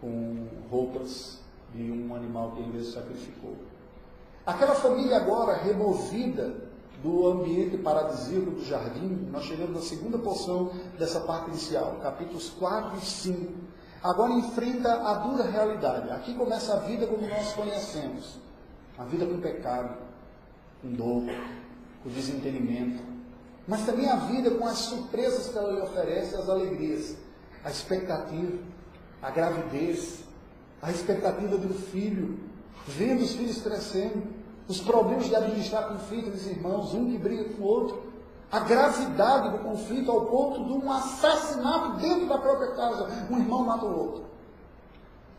[0.00, 1.38] com roupas
[1.74, 3.56] de um animal que ele sacrificou.
[4.46, 6.54] Aquela família agora removida
[7.02, 12.98] do ambiente paradisíaco do jardim, nós chegamos na segunda porção dessa parte inicial, capítulos 4
[12.98, 13.52] e 5.
[14.02, 16.10] Agora enfrenta a dura realidade.
[16.10, 18.38] Aqui começa a vida como nós conhecemos.
[18.98, 19.96] A vida com pecado,
[20.80, 21.24] com dor,
[22.02, 23.02] com desentendimento,
[23.66, 27.16] mas também a vida com as surpresas que ela lhe oferece, as alegrias,
[27.64, 28.58] a expectativa,
[29.22, 30.20] a gravidez,
[30.82, 32.38] a expectativa do filho,
[32.86, 34.22] vendo os filhos crescendo,
[34.68, 38.02] os problemas de administrar conflito dos irmãos, um que briga com o outro,
[38.52, 43.64] a gravidade do conflito ao ponto de um assassinato dentro da própria casa, um irmão
[43.64, 44.24] mata o outro.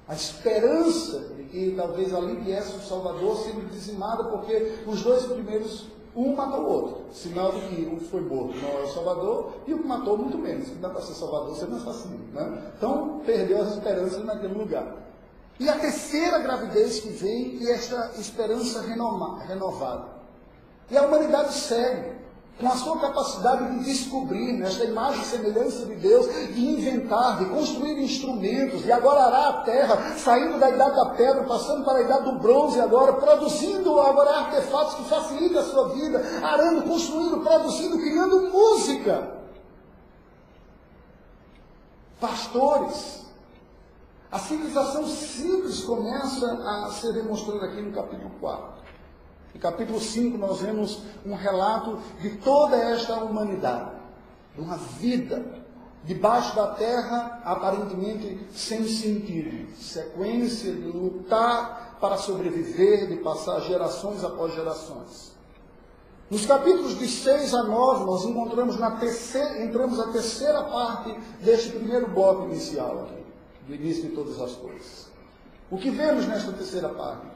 [0.08, 5.88] A esperança de que talvez ali viesse o Salvador sendo dizimada porque os dois primeiros
[6.15, 9.73] um matou o outro, sinal de que um foi morto não é o Salvador, e
[9.73, 10.69] o que matou muito menos.
[10.69, 12.19] Não dá para ser Salvador sendo assassino.
[12.32, 12.71] Né?
[12.78, 14.95] Então, perdeu as esperanças naquele lugar.
[15.60, 20.08] E a terceira gravidez que vem e esta esperança renovada.
[20.89, 22.15] E a humanidade segue
[22.60, 27.46] com a sua capacidade de descobrir nesta imagem e semelhança de Deus, de inventar, de
[27.46, 32.02] construir instrumentos, e agora arar a terra, saindo da idade da pedra, passando para a
[32.02, 37.98] idade do bronze agora, produzindo agora artefatos que facilitam a sua vida, arando, construindo, produzindo,
[37.98, 39.36] criando música.
[42.22, 43.26] Pastores.
[44.32, 48.75] A civilização simples começa a ser demonstrada aqui no capítulo 4.
[49.56, 53.91] No capítulo 5, nós vemos um relato de toda esta humanidade,
[54.54, 55.46] de uma vida
[56.04, 64.54] debaixo da terra, aparentemente sem sentido, sequência de lutar para sobreviver, de passar gerações após
[64.54, 65.32] gerações.
[66.30, 71.70] Nos capítulos de 6 a 9, nós encontramos na terceira, entramos na terceira parte deste
[71.70, 73.24] primeiro bloco inicial aqui,
[73.65, 75.08] do início de todas as coisas.
[75.72, 77.35] O que vemos nesta terceira parte?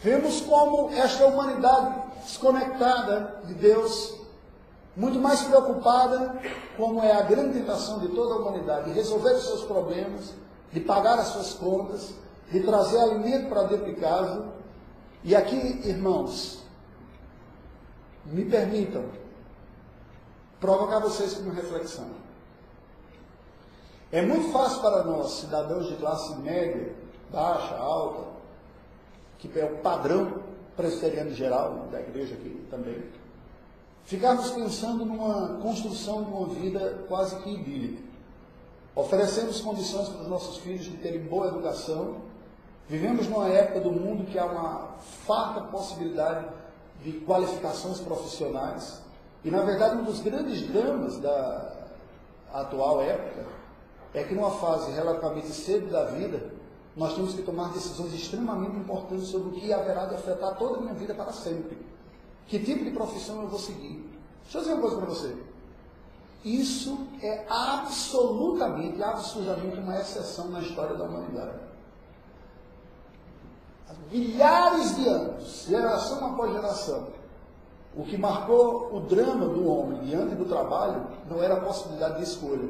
[0.00, 4.14] Vemos como esta humanidade desconectada de Deus,
[4.96, 6.40] muito mais preocupada,
[6.76, 10.32] como é a grande tentação de toda a humanidade, de resolver os seus problemas,
[10.72, 12.14] de pagar as suas contas,
[12.50, 14.52] de trazer alimento para dentro de casa,
[15.26, 15.56] E aqui,
[15.88, 16.58] irmãos,
[18.26, 19.06] me permitam
[20.60, 22.08] provocar vocês com uma reflexão.
[24.12, 26.94] É muito fácil para nós, cidadãos de classe média,
[27.32, 28.33] baixa, alta,
[29.48, 30.40] que é o padrão
[30.76, 33.02] presbiteriano geral da igreja aqui também,
[34.04, 38.02] ficarmos pensando numa construção de uma vida quase que idílica.
[38.94, 42.16] Oferecemos condições para os nossos filhos de terem boa educação.
[42.88, 44.94] Vivemos numa época do mundo que há uma
[45.26, 46.46] farta possibilidade
[47.02, 49.02] de qualificações profissionais.
[49.44, 51.72] E, na verdade, um dos grandes dramas da
[52.52, 53.46] atual época
[54.14, 56.40] é que, numa fase relativamente cedo da vida,
[56.96, 60.80] nós temos que tomar decisões extremamente importantes sobre o que haverá de afetar toda a
[60.80, 61.76] minha vida para sempre.
[62.46, 64.08] Que tipo de profissão eu vou seguir?
[64.42, 65.36] Deixa eu dizer uma coisa para você.
[66.44, 71.58] Isso é absolutamente, absurdamente uma exceção na história da humanidade.
[73.88, 77.08] Há milhares de anos, geração após geração,
[77.96, 82.24] o que marcou o drama do homem diante do trabalho não era a possibilidade de
[82.24, 82.68] escolha,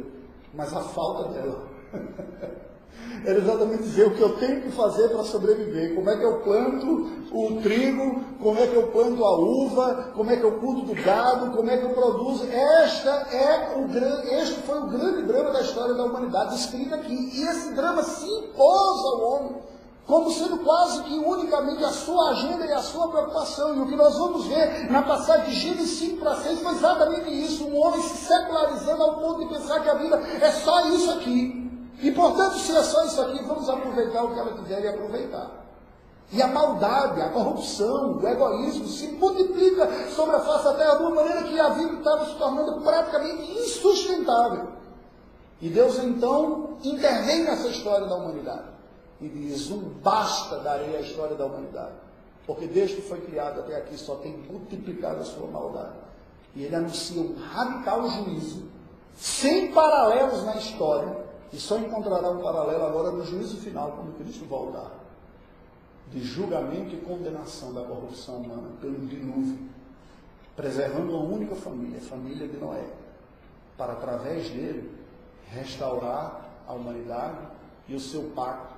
[0.54, 1.66] mas a falta dela.
[3.24, 5.94] Era exatamente dizer o que eu tenho que fazer para sobreviver.
[5.94, 10.30] Como é que eu planto o trigo, como é que eu planto a uva, como
[10.30, 12.46] é que eu cuido do gado, como é que eu produzo.
[12.46, 13.88] Esta é o,
[14.40, 17.30] este foi o grande drama da história da humanidade, escrito aqui.
[17.34, 19.56] E esse drama se impôs ao homem,
[20.06, 23.74] como sendo quase que unicamente a sua agenda e a sua preocupação.
[23.74, 27.30] E o que nós vamos ver na passagem de Gênesis 5 para 6 foi exatamente
[27.30, 31.10] isso: um homem se secularizando ao ponto de pensar que a vida é só isso
[31.10, 31.63] aqui.
[32.04, 35.50] E portanto, se é só isso aqui, vamos aproveitar o que ela quiser e aproveitar.
[36.30, 41.02] E a maldade, a corrupção, o egoísmo se multiplica sobre a face da terra de
[41.02, 44.68] uma maneira que a vida estava se tornando praticamente insustentável.
[45.62, 48.68] E Deus então intervém nessa história da humanidade
[49.18, 51.94] e diz: um basta darei a história da humanidade.
[52.46, 55.94] Porque desde que foi criado até aqui só tem multiplicado a sua maldade.
[56.54, 58.64] E ele anuncia um radical juízo,
[59.14, 61.23] sem paralelos na história,
[61.54, 64.90] e só encontrará um paralelo agora no juízo final, quando Cristo voltar.
[66.10, 69.58] De julgamento e condenação da corrupção humana pelo dilúvio,
[70.56, 72.84] preservando uma única família, a família de Noé,
[73.78, 74.90] para através dele
[75.48, 77.38] restaurar a humanidade
[77.88, 78.74] e o seu pacto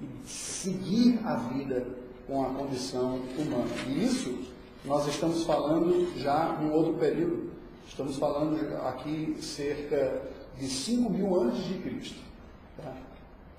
[0.00, 1.86] e seguir a vida
[2.26, 3.70] com a condição humana.
[3.86, 4.52] E isso
[4.84, 7.50] nós estamos falando já num outro período.
[7.86, 12.20] Estamos falando aqui cerca de 5 mil antes de Cristo.
[12.82, 12.92] Tá?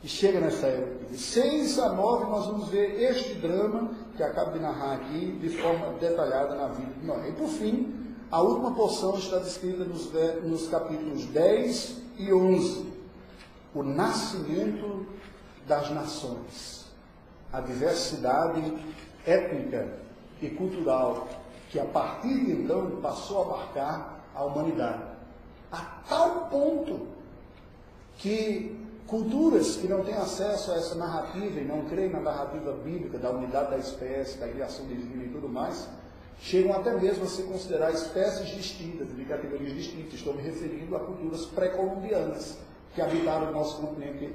[0.04, 1.06] E chega nessa época.
[1.06, 5.50] De 6 a 9 nós vamos ver este drama que acabo de narrar aqui de
[5.50, 7.30] forma detalhada na vida de Noé.
[7.30, 10.12] E por fim, a última porção está descrita nos,
[10.44, 12.86] nos capítulos 10 e 11.
[13.74, 15.06] O nascimento
[15.68, 16.86] das nações.
[17.52, 18.74] A diversidade
[19.26, 20.00] étnica
[20.42, 21.28] e cultural
[21.70, 25.04] que a partir de então passou a marcar a humanidade
[26.08, 27.08] tal ponto
[28.18, 33.18] que culturas que não têm acesso a essa narrativa e não creem na narrativa bíblica
[33.18, 35.88] da unidade da espécie, da criação divina e tudo mais,
[36.40, 40.16] chegam até mesmo a se considerar espécies distintas, de categorias distintas.
[40.16, 42.58] Estou me referindo a culturas pré-colombianas
[42.94, 44.34] que habitaram o nosso continente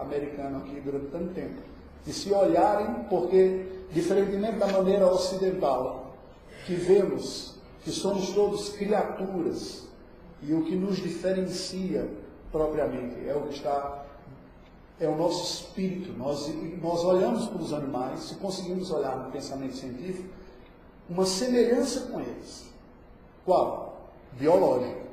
[0.00, 1.60] americano aqui durante tanto tempo.
[2.06, 6.14] E se olharem, porque, diferentemente da maneira ocidental,
[6.64, 9.85] que vemos que somos todos criaturas
[10.46, 12.08] e o que nos diferencia
[12.52, 14.04] propriamente é o que está
[14.98, 16.16] é o nosso espírito.
[16.16, 20.28] Nós, nós olhamos para os animais, se conseguimos olhar no pensamento científico,
[21.08, 22.66] uma semelhança com eles.
[23.44, 24.08] Qual?
[24.32, 25.06] Biológica.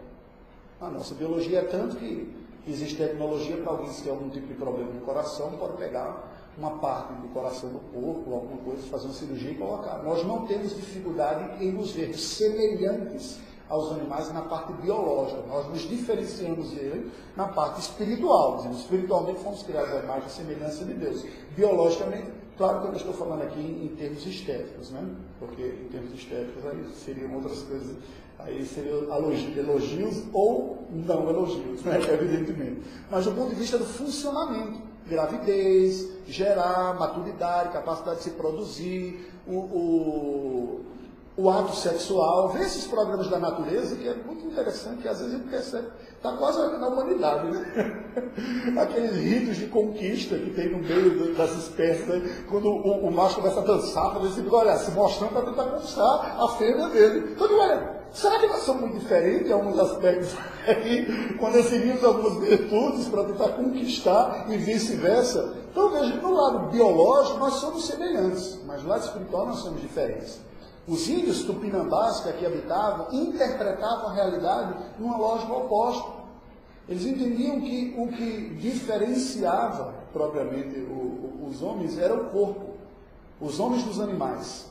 [0.80, 2.34] A nossa biologia é tanto que
[2.66, 6.78] existe tecnologia para alguém que tem algum tipo de problema no coração, pode pegar uma
[6.78, 10.02] parte do coração do corpo, alguma coisa, fazer uma cirurgia e colocar.
[10.04, 15.42] Nós não temos dificuldade em nos ver semelhantes aos animais na parte biológica.
[15.48, 18.58] Nós nos diferenciamos dele na parte espiritual.
[18.58, 21.26] Dizendo, espiritualmente fomos criados à imagem e semelhança de Deus.
[21.56, 25.04] Biologicamente, claro que eu estou falando aqui em termos estéticos, né?
[25.40, 27.96] Porque em termos estéticos aí seriam outras coisas.
[28.40, 29.04] Aí seriam
[29.58, 32.00] elogios ou não elogios, né?
[32.12, 32.82] evidentemente.
[33.10, 39.56] Mas do ponto de vista do funcionamento, gravidez, gerar, maturidade, capacidade de se produzir, o,
[39.56, 40.82] o
[41.36, 45.34] o ato sexual, ver esses programas da natureza, que é muito interessante, que às vezes
[45.34, 48.04] a gente percebe, está quase na humanidade, né?
[48.80, 52.46] Aqueles ritos de conquista que tem no meio das espécies, né?
[52.48, 56.38] quando o, o, macho começa a dançar, fazer assim, olha, se mostrando para tentar conquistar
[56.40, 57.32] a fêmea dele.
[57.32, 60.36] Então, olha, será que nós somos diferentes em alguns aspectos
[60.68, 65.56] aí, quando exibimos algumas virtudes para tentar conquistar e vice-versa?
[65.72, 70.40] Então veja, no lado biológico nós somos semelhantes, mas no lado espiritual nós somos diferentes.
[70.88, 76.12] Os índios tupinambás que aqui habitavam interpretavam a realidade numa lógica oposta.
[76.90, 82.74] Eles entendiam que o que diferenciava propriamente o, o, os homens era o corpo,
[83.40, 84.66] os homens dos animais.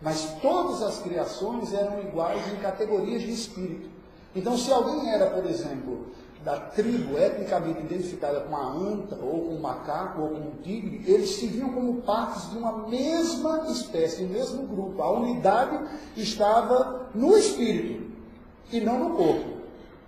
[0.00, 3.88] Mas todas as criações eram iguais em categorias de espírito.
[4.36, 6.06] Então, se alguém era, por exemplo,
[6.46, 11.02] da tribo etnicamente identificada com a anta, ou com o macaco, ou com o tigre,
[11.04, 15.02] eles se viam como partes de uma mesma espécie, um mesmo grupo.
[15.02, 15.76] A unidade
[16.16, 18.12] estava no espírito
[18.70, 19.56] e não no corpo.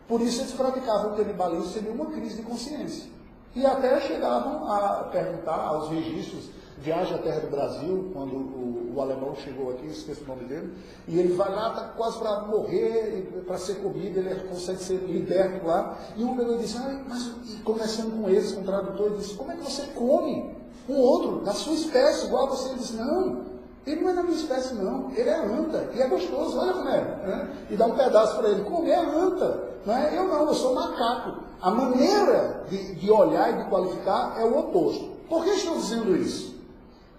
[0.07, 3.11] Por isso eles praticavam o canibalismo sem uma crise de consciência.
[3.57, 6.51] E até chegavam a perguntar aos registros
[6.81, 10.73] viaja à terra do Brasil, quando o, o alemão chegou aqui, esqueci o nome dele,
[11.07, 15.67] e ele vai lá, está quase para morrer, para ser comido, ele consegue ser liberto
[15.67, 15.99] lá.
[16.17, 19.35] E um meu disse, ah, mas e conversando com eles, com o tradutor, ele disse,
[19.35, 20.57] como é que você come
[20.89, 22.71] um outro da sua espécie, igual a você?
[22.71, 23.49] Ele disse, não,
[23.87, 25.11] ele não é da minha espécie, não.
[25.17, 25.91] Ele é anta.
[25.95, 27.01] E é gostoso, olha como é.
[27.01, 27.51] Né?
[27.71, 28.63] E dá um pedaço para ele.
[28.65, 29.65] Comer é anta.
[29.87, 30.19] Não é?
[30.19, 31.43] Eu não, eu sou macaco.
[31.61, 35.17] A maneira de, de olhar e de qualificar é o oposto.
[35.29, 36.58] Por que estou dizendo isso?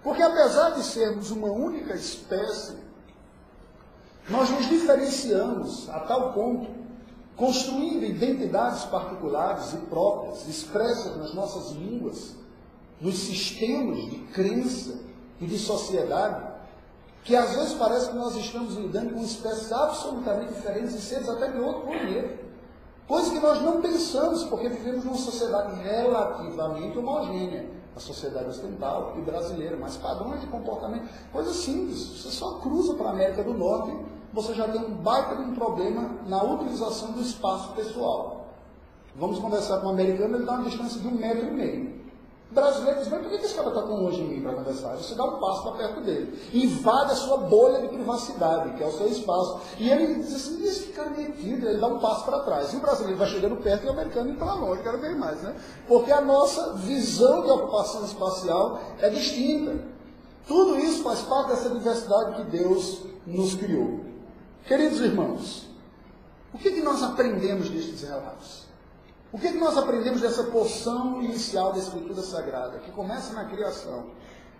[0.03, 2.77] Porque apesar de sermos uma única espécie,
[4.29, 6.69] nós nos diferenciamos a tal ponto,
[7.35, 12.35] construindo identidades particulares e próprias, expressas nas nossas línguas,
[13.01, 14.99] nos sistemas de crença
[15.39, 16.47] e de sociedade,
[17.23, 21.49] que às vezes parece que nós estamos lidando com espécies absolutamente diferentes e seres até
[21.49, 22.39] de outro planeta.
[23.07, 29.21] Coisa que nós não pensamos, porque vivemos numa sociedade relativamente homogênea a sociedade ocidental e
[29.21, 31.99] brasileira, mas padrões de comportamento, coisa simples.
[31.99, 33.95] Você só cruza para a América do Norte,
[34.31, 38.47] você já tem um baita de um problema na utilização do espaço pessoal.
[39.15, 41.99] Vamos conversar com um americano, ele dá uma distância de um metro e meio
[42.51, 44.95] brasileiro diz, mas por que esse cara está tão longe de mim para conversar?
[44.95, 46.39] Você dá um passo para perto dele.
[46.53, 49.61] Invade a sua bolha de privacidade, que é o seu espaço.
[49.77, 52.73] E ele diz assim, esse cara metido, ele dá um passo para trás.
[52.73, 55.41] E o brasileiro vai chegando perto e o americano indo para longe, quero ver mais,
[55.41, 55.55] né?
[55.87, 59.83] Porque a nossa visão de ocupação espacial é distinta.
[60.47, 63.99] Tudo isso faz parte dessa diversidade que Deus nos criou.
[64.65, 65.69] Queridos irmãos,
[66.53, 68.58] o que, que nós aprendemos destes relatos?
[69.31, 73.45] O que, é que nós aprendemos dessa porção inicial da Escritura Sagrada, que começa na
[73.45, 74.07] criação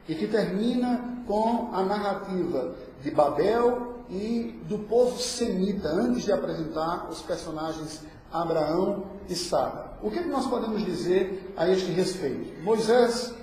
[0.07, 7.09] e que termina com a narrativa de Babel e do povo semita, antes de apresentar
[7.09, 9.97] os personagens Abraão e Sara?
[10.03, 12.61] O que, é que nós podemos dizer a este respeito?
[12.61, 13.33] Moisés,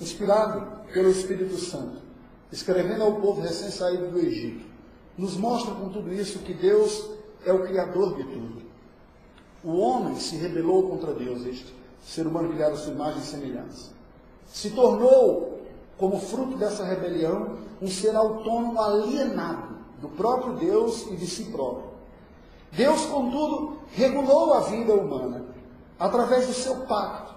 [0.00, 2.00] inspirado pelo Espírito Santo,
[2.50, 4.64] escrevendo ao povo recém-saído do Egito,
[5.18, 7.06] nos mostra com tudo isso que Deus
[7.44, 8.69] é o Criador de tudo
[9.62, 13.90] o homem se rebelou contra Deus, este ser humano criado à sua imagem e semelhança.
[14.46, 15.60] Se tornou,
[15.98, 21.90] como fruto dessa rebelião, um ser autônomo alienado do próprio Deus e de si próprio.
[22.72, 25.44] Deus, contudo, regulou a vida humana
[25.98, 27.34] através do seu pacto.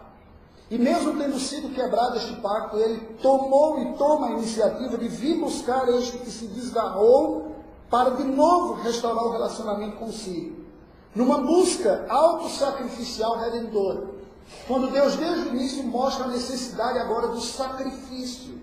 [0.72, 5.40] E mesmo tendo sido quebrado este pacto, ele tomou e toma a iniciativa de vir
[5.40, 7.52] buscar este que se desgarrou
[7.90, 10.63] para de novo restaurar o relacionamento consigo
[11.16, 14.08] numa busca autossacrificial redentora.
[14.68, 18.62] Quando Deus, desde o início, mostra a necessidade agora do sacrifício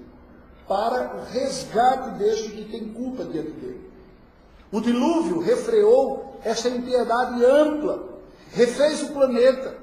[0.69, 3.91] para o resgate deste que tem culpa diante dele.
[4.71, 8.05] O dilúvio refreou esta impiedade ampla,
[8.53, 9.77] refez o planeta,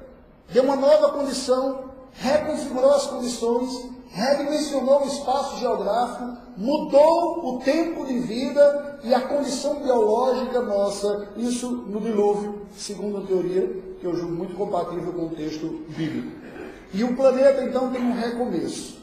[0.49, 8.19] deu uma nova condição, reconfigurou as condições redimensionou o espaço geográfico, mudou o tempo de
[8.19, 13.67] vida e a condição biológica nossa, isso no dilúvio, segundo a teoria,
[13.99, 16.31] que eu julgo muito compatível com o texto bíblico.
[16.93, 18.97] E o planeta então tem um recomeço.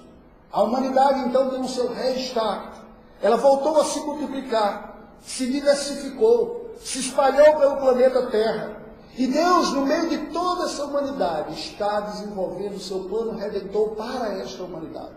[0.51, 2.75] A humanidade então tem o seu restart.
[3.23, 8.84] Ela voltou a se multiplicar, se diversificou, se espalhou pelo planeta Terra.
[9.17, 14.39] E Deus, no meio de toda essa humanidade, está desenvolvendo o seu plano redentor para
[14.39, 15.13] esta humanidade.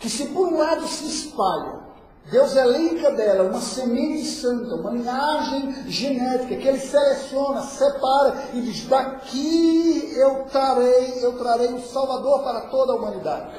[0.00, 1.88] Que se por um lado se espalha,
[2.30, 8.86] Deus elenca dela uma semente santa, uma linhagem genética, que ele seleciona, separa e diz,
[8.86, 13.54] daqui eu trarei, eu trarei o Salvador para toda a humanidade.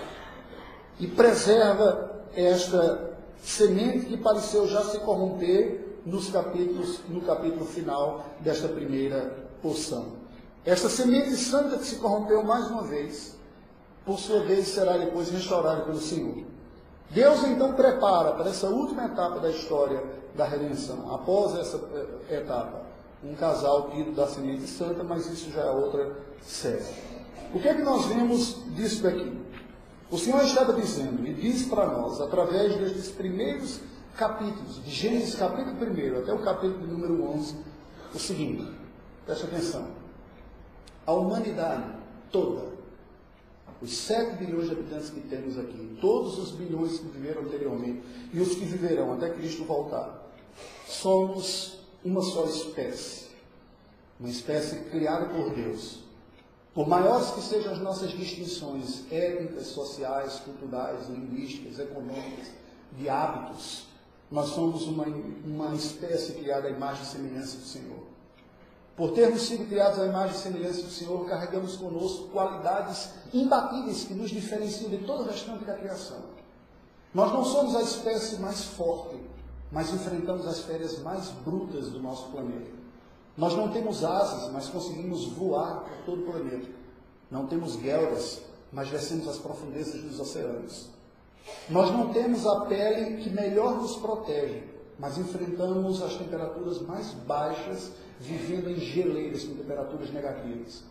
[1.00, 8.68] E preserva esta semente que pareceu já se corromper nos capítulos, no capítulo final desta
[8.68, 10.20] primeira porção.
[10.66, 13.36] Esta semente santa que se corrompeu mais uma vez,
[14.05, 16.43] por sua vez será depois restaurada pelo Senhor.
[17.12, 20.03] Deus então prepara para essa última etapa da história
[20.36, 21.14] da redenção.
[21.14, 21.78] Após essa
[22.30, 22.84] eh, etapa,
[23.24, 26.86] um casal tido da semente santa, mas isso já é outra série.
[27.53, 29.39] O que é que nós vemos disso daqui?
[30.12, 33.80] O Senhor estava dizendo e diz para nós, através desses primeiros
[34.16, 37.55] capítulos, de Gênesis capítulo 1 até o capítulo número 11,
[38.14, 38.68] o seguinte:
[39.30, 39.88] preste atenção.
[41.06, 41.84] A humanidade
[42.32, 42.68] toda,
[43.80, 48.02] os 7 bilhões de habitantes que temos aqui, todos os bilhões que viveram anteriormente
[48.34, 50.28] e os que viverão até Cristo voltar,
[50.88, 53.30] somos uma só espécie.
[54.20, 56.00] Uma espécie criada por Deus.
[56.74, 62.48] Por maiores que sejam as nossas distinções étnicas, sociais, culturais, linguísticas, econômicas,
[62.98, 63.86] de hábitos,
[64.32, 67.99] nós somos uma, uma espécie criada à imagem e semelhança do Senhor.
[69.00, 74.14] Por termos sido criados à imagem e semelhança do Senhor, carregamos conosco qualidades imbatíveis que
[74.14, 76.18] nos diferenciam de todo o restante da criação.
[77.14, 79.16] Nós não somos a espécie mais forte,
[79.72, 82.72] mas enfrentamos as férias mais brutas do nosso planeta.
[83.38, 86.68] Nós não temos asas, mas conseguimos voar por todo o planeta.
[87.32, 90.89] Não temos guelras, mas descemos as profundezas dos oceanos.
[91.70, 94.62] Nós não temos a pele que melhor nos protege,
[95.00, 100.84] mas enfrentamos as temperaturas mais baixas, vivendo em geleiras com temperaturas negativas.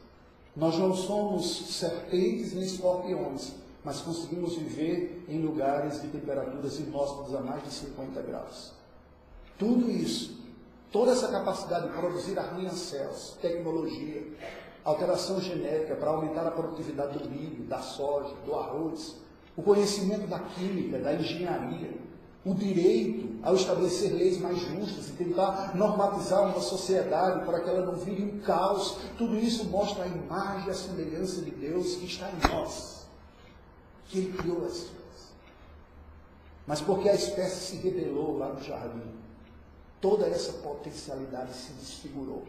[0.57, 3.53] Nós não somos serpentes nem escorpiões,
[3.85, 8.72] mas conseguimos viver em lugares de temperaturas inóspitas a mais de 50 graus.
[9.59, 10.41] Tudo isso,
[10.91, 14.26] toda essa capacidade de produzir arranha-céus, tecnologia,
[14.83, 19.16] alteração genética para aumentar a produtividade do milho, da soja, do arroz,
[19.57, 21.93] o conhecimento da química, da engenharia,
[22.45, 27.84] o direito ao estabelecer leis mais justas e tentar normatizar uma sociedade para que ela
[27.84, 32.07] não vire um caos, tudo isso mostra a imagem e a semelhança de Deus que
[32.07, 33.07] está em nós,
[34.07, 34.99] que Ele criou as coisas.
[36.66, 39.14] Mas porque a espécie se rebelou lá no jardim,
[40.01, 42.45] toda essa potencialidade se desfigurou.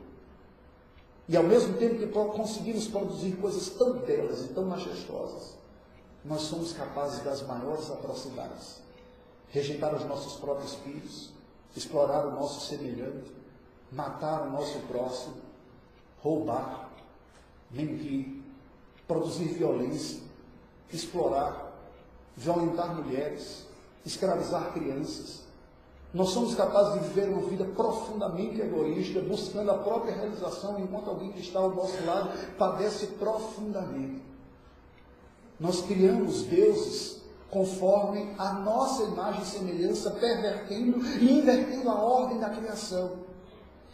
[1.28, 5.58] E ao mesmo tempo que conseguimos produzir coisas tão belas e tão majestosas,
[6.26, 8.82] nós somos capazes das maiores atrocidades.
[9.52, 11.32] Rejeitar os nossos próprios filhos,
[11.76, 13.32] explorar o nosso semelhante,
[13.92, 15.38] matar o nosso próximo,
[16.22, 16.90] roubar,
[17.72, 18.42] mentir,
[19.08, 20.22] produzir violência,
[20.92, 21.72] explorar,
[22.36, 23.66] violentar mulheres,
[24.06, 25.44] escravizar crianças.
[26.14, 31.32] Nós somos capazes de viver uma vida profundamente egoísta, buscando a própria realização, enquanto alguém
[31.32, 34.22] que está ao nosso lado padece profundamente.
[35.60, 37.19] Nós criamos deuses
[37.50, 43.12] conforme a nossa imagem e semelhança, pervertendo e invertendo a ordem da criação.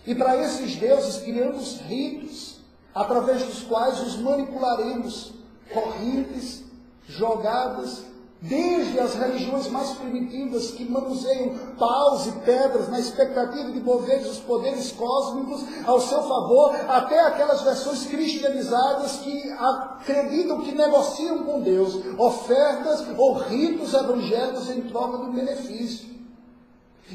[0.05, 2.59] E para esses deuses criamos ritos,
[2.93, 5.33] através dos quais os manipularemos,
[5.73, 6.63] correntes
[7.07, 8.03] jogadas
[8.47, 14.37] Desde as religiões mais primitivas que manuseiam paus e pedras na expectativa de mover os
[14.37, 21.99] poderes cósmicos ao seu favor, até aquelas versões cristianizadas que acreditam que negociam com Deus
[22.19, 26.13] ofertas ou ritos evangélicos em troca um benefício.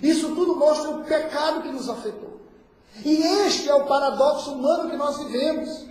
[0.03, 2.41] Isso tudo mostra o pecado que nos afetou.
[3.05, 5.89] E este é o paradoxo humano que nós vivemos.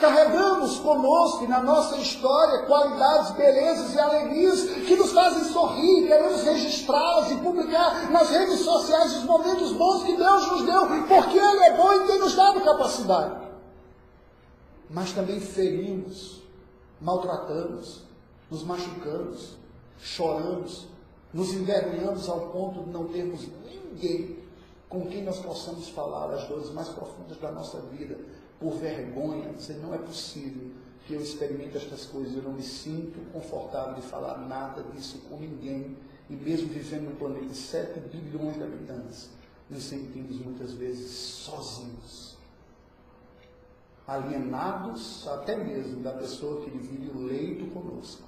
[0.00, 7.30] Carregamos conosco na nossa história qualidades, belezas e alegrias que nos fazem sorrir, queremos registrá-las
[7.30, 11.76] e publicar nas redes sociais os momentos bons que Deus nos deu, porque Ele é
[11.76, 13.44] bom e tem nos dado capacidade.
[14.90, 16.42] Mas também ferimos,
[17.00, 18.02] maltratamos,
[18.50, 19.56] nos machucamos,
[19.98, 20.86] choramos,
[21.32, 24.44] nos envergonhamos ao ponto de não termos ninguém
[24.88, 28.16] com quem nós possamos falar as dores mais profundas da nossa vida,
[28.64, 30.70] por vergonha, dizer, não é possível
[31.06, 35.36] que eu experimente estas coisas, eu não me sinto confortável de falar nada disso com
[35.36, 35.94] ninguém,
[36.30, 39.28] e mesmo vivendo num planeta de 7 bilhões de habitantes,
[39.68, 42.38] nos sentimos muitas vezes sozinhos,
[44.06, 48.26] alienados até mesmo da pessoa que divide o leito conosco,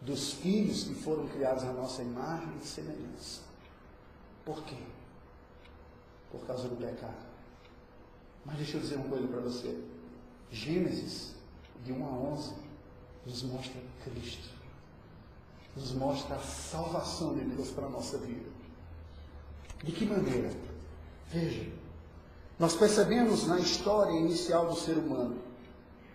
[0.00, 3.40] dos filhos que foram criados à nossa imagem e semelhança.
[4.44, 4.76] Por quê?
[6.30, 7.35] Por causa do pecado.
[8.46, 9.76] Mas deixa eu dizer uma coisa para você.
[10.50, 11.34] Gênesis,
[11.84, 12.54] de 1 a 11,
[13.26, 14.54] nos mostra Cristo.
[15.74, 18.48] Nos mostra a salvação de Deus para a nossa vida.
[19.82, 20.50] De que maneira?
[21.28, 21.70] Veja,
[22.58, 25.38] nós percebemos na história inicial do ser humano,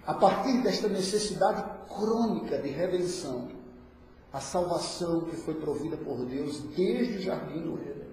[0.08, 3.50] a partir desta necessidade crônica de redenção,
[4.34, 8.10] a salvação que foi provida por Deus desde o jardim do Éden.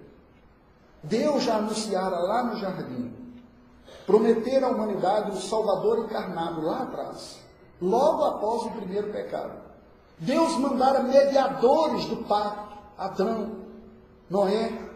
[1.01, 3.28] Deus já anunciara lá no jardim
[4.05, 7.39] prometer à humanidade um Salvador encarnado lá atrás,
[7.81, 9.51] logo após o primeiro pecado.
[10.17, 13.51] Deus mandara mediadores do pacto, Adão,
[14.29, 14.89] Noé.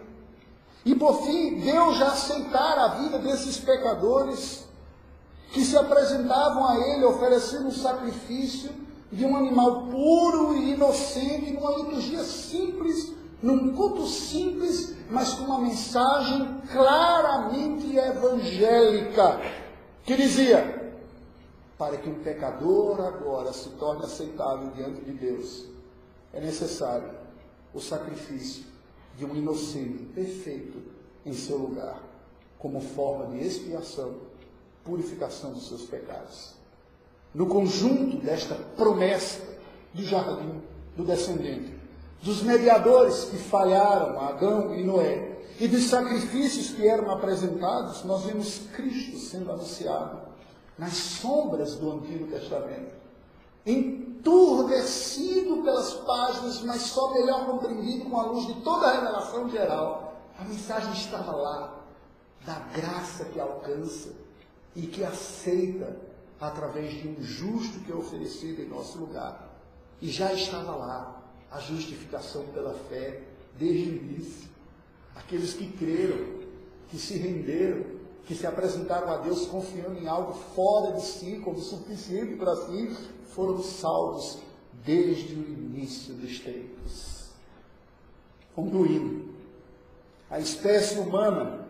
[0.86, 4.68] E por fim, Deus já aceitara a vida desses pecadores
[5.54, 8.72] que se apresentavam a Ele oferecendo um sacrifício
[9.12, 13.14] de um animal puro e inocente, numa liturgia simples,
[13.44, 19.42] num culto simples, mas com uma mensagem claramente evangélica,
[20.06, 20.94] que dizia:
[21.78, 25.66] para que um pecador agora se torne aceitável diante de Deus,
[26.32, 27.10] é necessário
[27.74, 28.64] o sacrifício
[29.18, 30.82] de um inocente perfeito
[31.26, 32.02] em seu lugar,
[32.58, 34.16] como forma de expiação,
[34.86, 36.54] purificação dos seus pecados.
[37.36, 39.42] No conjunto desta promessa
[39.94, 40.62] do jardim
[40.96, 41.73] do descendente,
[42.24, 48.62] dos mediadores que falharam, Adão e Noé, e dos sacrifícios que eram apresentados, nós vemos
[48.74, 50.22] Cristo sendo anunciado
[50.78, 52.96] nas sombras do Antigo Testamento,
[53.66, 60.14] enturvecido pelas páginas, mas só melhor compreendido com a luz de toda a revelação geral.
[60.40, 61.76] A mensagem estava lá,
[62.46, 64.14] da graça que alcança
[64.76, 65.96] e que aceita
[66.40, 69.50] através de um justo que é oferecido em nosso lugar.
[70.02, 71.23] E já estava lá
[71.54, 73.22] a justificação pela fé
[73.58, 74.50] desde o início.
[75.16, 76.42] Aqueles que creram,
[76.90, 77.86] que se renderam,
[78.26, 82.90] que se apresentaram a Deus confiando em algo fora de si, como suficiente para si,
[83.28, 84.40] foram salvos
[84.84, 87.30] desde o início dos tempos.
[88.56, 89.34] Concluindo,
[90.30, 91.68] a espécie humana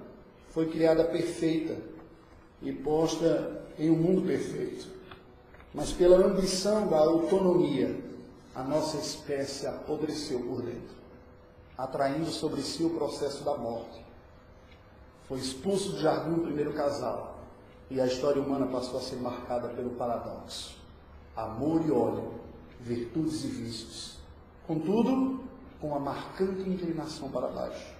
[0.51, 1.75] foi criada perfeita
[2.61, 4.87] e posta em um mundo perfeito.
[5.73, 8.12] Mas pela ambição da autonomia,
[8.55, 10.95] a nossa espécie apodreceu por dentro,
[11.77, 14.05] atraindo sobre si o processo da morte.
[15.27, 17.39] Foi expulso do jardim o primeiro casal,
[17.89, 20.77] e a história humana passou a ser marcada pelo paradoxo:
[21.35, 22.31] amor e ódio,
[22.79, 24.17] virtudes e vícios.
[24.67, 25.43] Contudo,
[25.81, 27.93] com uma marcante inclinação para baixo.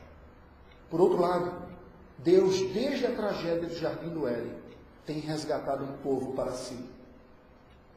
[0.90, 1.52] Por outro lado,
[2.20, 4.56] Deus, desde a tragédia do Jardim do Éden,
[5.06, 6.78] tem resgatado um povo para si.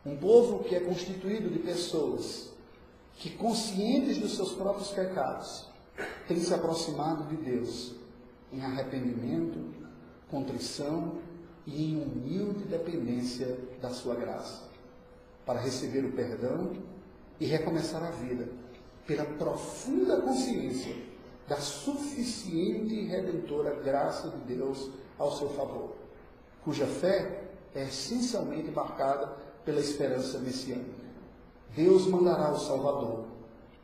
[0.07, 2.53] Um povo que é constituído de pessoas
[3.17, 5.67] que, conscientes dos seus próprios pecados,
[6.29, 7.97] têm se aproximado de Deus
[8.53, 9.59] em arrependimento,
[10.31, 11.19] contrição
[11.67, 14.63] e em humilde dependência da sua graça,
[15.45, 16.73] para receber o perdão
[17.41, 18.49] e recomeçar a vida
[19.05, 20.95] pela profunda consciência
[21.49, 24.89] da suficiente e redentora graça de Deus
[25.19, 26.07] ao seu favor
[26.67, 29.37] cuja fé é essencialmente marcada
[29.67, 31.05] pela esperança messiânica.
[31.75, 33.25] Deus mandará o Salvador.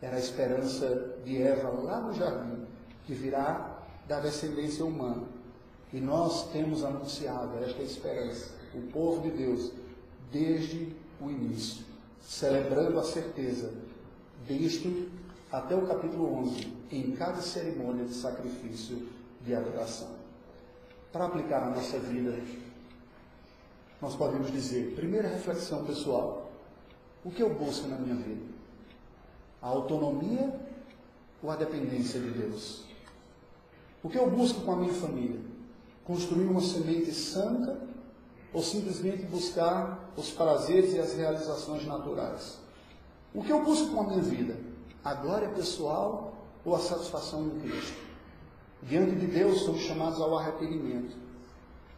[0.01, 2.65] Era a esperança de Eva lá no jardim,
[3.05, 3.79] que virá
[4.09, 5.25] da descendência humana.
[5.93, 9.73] E nós temos anunciado esta esperança, o povo de Deus,
[10.31, 11.85] desde o início,
[12.21, 13.75] celebrando a certeza
[14.47, 15.11] disto
[15.51, 19.07] até o capítulo 11, em cada cerimônia de sacrifício
[19.43, 20.09] de adoração.
[21.13, 22.41] Para aplicar a nossa vida
[24.03, 26.51] nós podemos dizer, primeira reflexão pessoal,
[27.25, 28.43] o que eu busco na minha vida?
[29.63, 30.53] A autonomia
[31.41, 32.83] ou a dependência de Deus?
[34.03, 35.39] O que eu busco com a minha família?
[36.05, 37.81] Construir uma semente santa
[38.53, 42.59] ou simplesmente buscar os prazeres e as realizações naturais?
[43.33, 44.57] O que eu busco com a minha vida?
[45.05, 46.35] A glória pessoal
[46.65, 48.03] ou a satisfação em Cristo?
[48.83, 51.22] Diante de Deus somos chamados ao arrependimento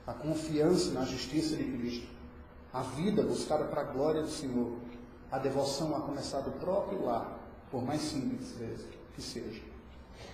[0.06, 2.08] a confiança na justiça de Cristo,
[2.72, 4.72] a vida buscada para a glória do Senhor,
[5.30, 7.38] a devoção a começar do próprio lar,
[7.70, 8.54] por mais simples
[9.14, 9.62] que seja.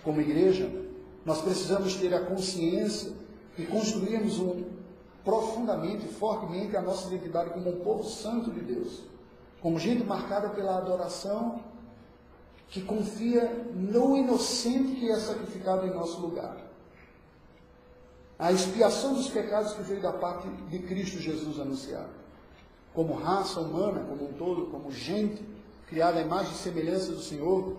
[0.02, 0.70] Como igreja,
[1.24, 3.12] nós precisamos ter a consciência
[3.56, 4.64] e construirmos um,
[5.24, 9.02] profundamente, fortemente a nossa identidade como um povo santo de Deus,
[9.60, 11.60] como gente marcada pela adoração
[12.68, 16.69] que confia no inocente que é sacrificado em nosso lugar
[18.40, 22.08] a expiação dos pecados que veio da parte de Cristo Jesus anunciado.
[22.94, 25.44] Como raça humana, como um todo, como gente
[25.86, 27.76] criada à imagem e semelhança do Senhor,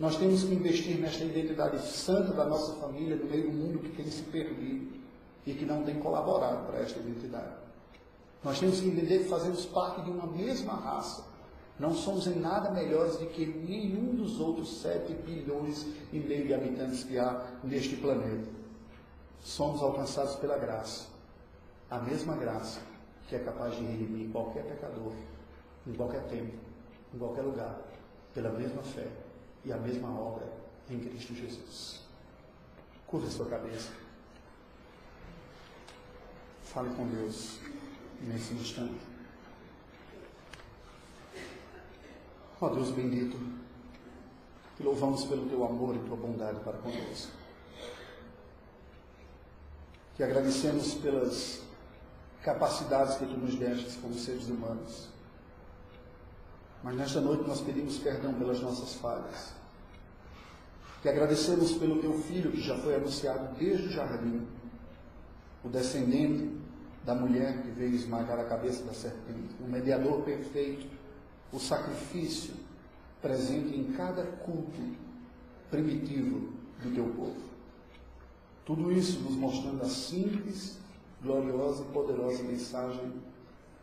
[0.00, 3.90] nós temos que investir nesta identidade santa da nossa família no meio do mundo que
[3.90, 4.96] tem se perdido
[5.46, 7.52] e que não tem colaborado para esta identidade.
[8.42, 11.22] Nós temos que entender que fazemos parte de uma mesma raça.
[11.78, 16.54] Não somos em nada melhores do que nenhum dos outros sete bilhões e meio de
[16.54, 18.56] habitantes que há neste planeta
[19.46, 21.06] somos alcançados pela graça.
[21.88, 22.80] A mesma graça
[23.28, 25.12] que é capaz de redimir qualquer pecador,
[25.86, 26.52] em qualquer tempo,
[27.14, 27.80] em qualquer lugar,
[28.34, 29.06] pela mesma fé
[29.64, 30.52] e a mesma obra
[30.90, 32.00] em Cristo Jesus.
[33.06, 33.92] Curva sua cabeça.
[36.64, 37.60] Fale com Deus
[38.22, 39.00] nesse instante.
[42.60, 43.38] Ó oh, Deus bendito,
[44.76, 47.35] te louvamos pelo teu amor e tua bondade para conosco
[50.16, 51.60] que agradecemos pelas
[52.42, 55.08] capacidades que tu nos deste como seres humanos.
[56.82, 59.52] Mas nesta noite nós pedimos perdão pelas nossas falhas.
[61.02, 64.46] Que agradecemos pelo teu filho que já foi anunciado desde o jardim,
[65.62, 66.56] o descendente
[67.04, 70.86] da mulher que veio esmagar a cabeça da serpente, o mediador perfeito,
[71.52, 72.54] o sacrifício
[73.20, 74.96] presente em cada culto
[75.70, 76.52] primitivo
[76.82, 77.55] do teu povo.
[78.66, 80.76] Tudo isso nos mostrando a simples,
[81.22, 83.12] gloriosa e poderosa mensagem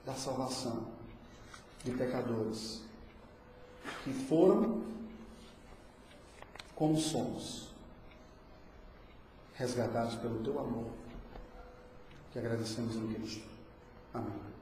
[0.05, 0.88] da salvação
[1.86, 2.81] de pecadores
[4.03, 4.84] que foram
[6.75, 7.69] como somos,
[9.53, 10.89] resgatados pelo teu amor,
[12.34, 13.47] que agradecemos em Cristo.
[14.13, 14.53] Amém.